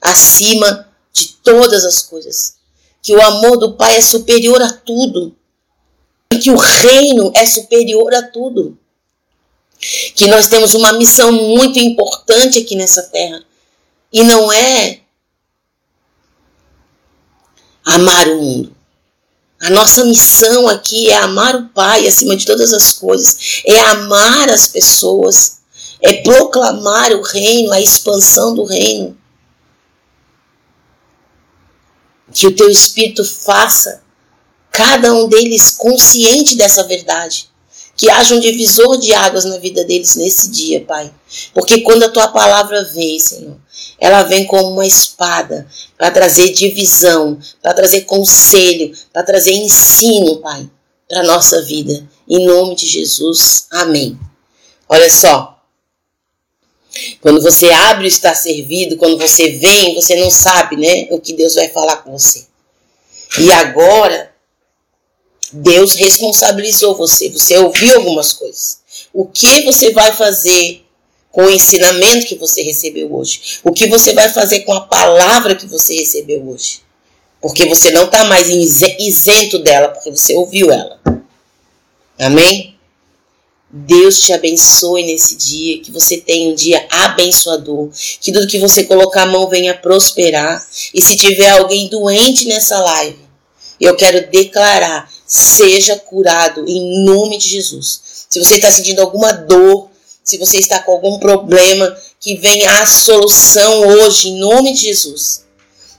acima 0.00 0.88
de 1.12 1.34
todas 1.42 1.84
as 1.84 2.00
coisas. 2.00 2.54
Que 3.02 3.14
o 3.14 3.22
amor 3.22 3.58
do 3.58 3.72
Pai 3.72 3.96
é 3.96 4.00
superior 4.00 4.62
a 4.62 4.72
tudo. 4.72 5.34
Que 6.40 6.50
o 6.50 6.56
reino 6.56 7.30
é 7.34 7.44
superior 7.44 8.14
a 8.14 8.22
tudo. 8.22 8.78
Que 10.14 10.26
nós 10.26 10.48
temos 10.48 10.74
uma 10.74 10.92
missão 10.92 11.30
muito 11.30 11.78
importante 11.78 12.58
aqui 12.58 12.74
nessa 12.74 13.02
terra. 13.02 13.44
E 14.12 14.22
não 14.22 14.50
é 14.50 15.00
amar 17.84 18.28
o 18.28 18.42
mundo. 18.42 18.74
A 19.60 19.70
nossa 19.70 20.04
missão 20.04 20.68
aqui 20.68 21.10
é 21.10 21.16
amar 21.16 21.56
o 21.56 21.68
Pai 21.68 22.06
acima 22.06 22.36
de 22.36 22.44
todas 22.44 22.72
as 22.72 22.92
coisas, 22.92 23.62
é 23.66 23.80
amar 23.80 24.50
as 24.50 24.66
pessoas, 24.66 25.58
é 26.02 26.22
proclamar 26.22 27.12
o 27.12 27.22
reino, 27.22 27.72
a 27.72 27.80
expansão 27.80 28.54
do 28.54 28.64
reino. 28.64 29.16
Que 32.32 32.46
o 32.46 32.54
teu 32.54 32.68
espírito 32.68 33.24
faça 33.24 34.02
cada 34.70 35.14
um 35.14 35.28
deles 35.28 35.70
consciente 35.70 36.56
dessa 36.56 36.82
verdade. 36.84 37.48
Que 37.96 38.10
haja 38.10 38.34
um 38.34 38.40
divisor 38.40 38.98
de 38.98 39.14
águas 39.14 39.44
na 39.44 39.56
vida 39.58 39.84
deles 39.84 40.16
nesse 40.16 40.50
dia, 40.50 40.84
Pai. 40.84 41.14
Porque 41.54 41.80
quando 41.82 42.02
a 42.02 42.08
tua 42.08 42.28
palavra 42.28 42.84
vem, 42.92 43.20
Senhor, 43.20 43.56
ela 43.98 44.22
vem 44.22 44.46
como 44.46 44.72
uma 44.72 44.86
espada 44.86 45.66
para 45.96 46.10
trazer 46.10 46.52
divisão, 46.52 47.38
para 47.62 47.74
trazer 47.74 48.02
conselho, 48.02 48.96
para 49.12 49.22
trazer 49.22 49.52
ensino, 49.52 50.36
Pai, 50.36 50.68
para 51.08 51.20
a 51.20 51.24
nossa 51.24 51.62
vida. 51.62 52.06
Em 52.28 52.44
nome 52.46 52.74
de 52.74 52.86
Jesus. 52.86 53.66
Amém. 53.70 54.18
Olha 54.88 55.10
só. 55.10 55.62
Quando 57.20 57.40
você 57.42 57.70
abre 57.70 58.04
o 58.04 58.08
estar 58.08 58.34
servido, 58.34 58.96
quando 58.96 59.18
você 59.18 59.50
vem, 59.50 59.94
você 59.94 60.14
não 60.16 60.30
sabe, 60.30 60.76
né, 60.76 61.08
o 61.10 61.18
que 61.18 61.32
Deus 61.32 61.54
vai 61.54 61.68
falar 61.68 61.96
com 61.98 62.16
você. 62.16 62.46
E 63.38 63.50
agora, 63.50 64.32
Deus 65.52 65.94
responsabilizou 65.94 66.96
você. 66.96 67.30
Você 67.30 67.58
ouviu 67.58 67.96
algumas 67.96 68.32
coisas. 68.32 68.78
O 69.12 69.26
que 69.26 69.62
você 69.62 69.92
vai 69.92 70.12
fazer 70.12 70.83
com 71.34 71.46
o 71.46 71.50
ensinamento 71.50 72.26
que 72.26 72.36
você 72.36 72.62
recebeu 72.62 73.12
hoje? 73.12 73.58
O 73.64 73.72
que 73.72 73.88
você 73.88 74.14
vai 74.14 74.28
fazer 74.28 74.60
com 74.60 74.72
a 74.72 74.82
palavra 74.82 75.56
que 75.56 75.66
você 75.66 75.96
recebeu 75.96 76.48
hoje? 76.48 76.80
Porque 77.40 77.66
você 77.66 77.90
não 77.90 78.04
está 78.04 78.22
mais 78.26 78.48
isento 78.48 79.58
dela, 79.58 79.88
porque 79.88 80.12
você 80.12 80.32
ouviu 80.36 80.70
ela. 80.70 81.00
Amém? 82.20 82.76
Deus 83.68 84.20
te 84.20 84.32
abençoe 84.32 85.02
nesse 85.02 85.34
dia, 85.34 85.80
que 85.80 85.90
você 85.90 86.18
tenha 86.18 86.52
um 86.52 86.54
dia 86.54 86.86
abençoador, 86.88 87.90
que 88.20 88.30
tudo 88.30 88.46
que 88.46 88.60
você 88.60 88.84
colocar 88.84 89.22
a 89.22 89.26
mão 89.26 89.48
venha 89.48 89.74
prosperar. 89.74 90.64
E 90.94 91.02
se 91.02 91.16
tiver 91.16 91.50
alguém 91.50 91.88
doente 91.88 92.46
nessa 92.46 92.78
live, 92.78 93.18
eu 93.80 93.96
quero 93.96 94.30
declarar: 94.30 95.10
seja 95.26 95.96
curado 95.96 96.64
em 96.68 97.04
nome 97.04 97.38
de 97.38 97.48
Jesus. 97.48 98.00
Se 98.30 98.38
você 98.38 98.54
está 98.54 98.70
sentindo 98.70 99.02
alguma 99.02 99.32
dor, 99.32 99.90
se 100.24 100.38
você 100.38 100.58
está 100.58 100.80
com 100.80 100.92
algum 100.92 101.18
problema, 101.18 101.94
que 102.18 102.36
venha 102.36 102.80
a 102.80 102.86
solução 102.86 103.86
hoje, 103.86 104.30
em 104.30 104.38
nome 104.38 104.72
de 104.72 104.80
Jesus. 104.86 105.44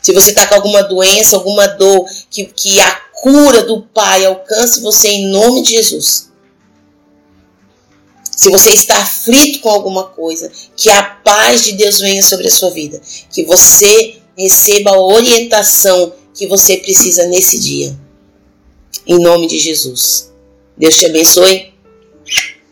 Se 0.01 0.11
você 0.11 0.31
está 0.31 0.47
com 0.47 0.55
alguma 0.55 0.81
doença, 0.83 1.35
alguma 1.35 1.67
dor, 1.67 2.05
que, 2.29 2.45
que 2.45 2.79
a 2.79 2.91
cura 3.21 3.63
do 3.63 3.83
Pai 3.83 4.25
alcance 4.25 4.81
você 4.81 5.07
em 5.09 5.27
nome 5.29 5.61
de 5.61 5.71
Jesus. 5.71 6.29
Se 8.35 8.49
você 8.49 8.71
está 8.71 8.97
aflito 8.97 9.61
com 9.61 9.69
alguma 9.69 10.05
coisa, 10.05 10.51
que 10.75 10.89
a 10.89 11.03
paz 11.03 11.63
de 11.63 11.73
Deus 11.73 11.99
venha 11.99 12.21
sobre 12.21 12.47
a 12.47 12.51
sua 12.51 12.69
vida. 12.71 13.01
Que 13.31 13.43
você 13.45 14.17
receba 14.38 14.91
a 14.91 14.99
orientação 14.99 16.13
que 16.33 16.45
você 16.47 16.77
precisa 16.77 17.27
nesse 17.27 17.59
dia. 17.59 17.97
Em 19.07 19.19
nome 19.19 19.47
de 19.47 19.57
Jesus. 19.59 20.31
Deus 20.77 20.97
te 20.97 21.05
abençoe. 21.05 21.74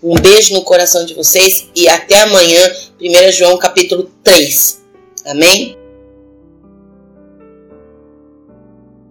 Um 0.03 0.19
beijo 0.19 0.53
no 0.53 0.63
coração 0.63 1.05
de 1.05 1.13
vocês 1.13 1.67
e 1.73 1.87
até 1.87 2.23
amanhã, 2.23 2.75
1 2.99 3.31
João 3.31 3.57
capítulo 3.57 4.11
3. 4.21 4.81
Amém? 5.25 5.77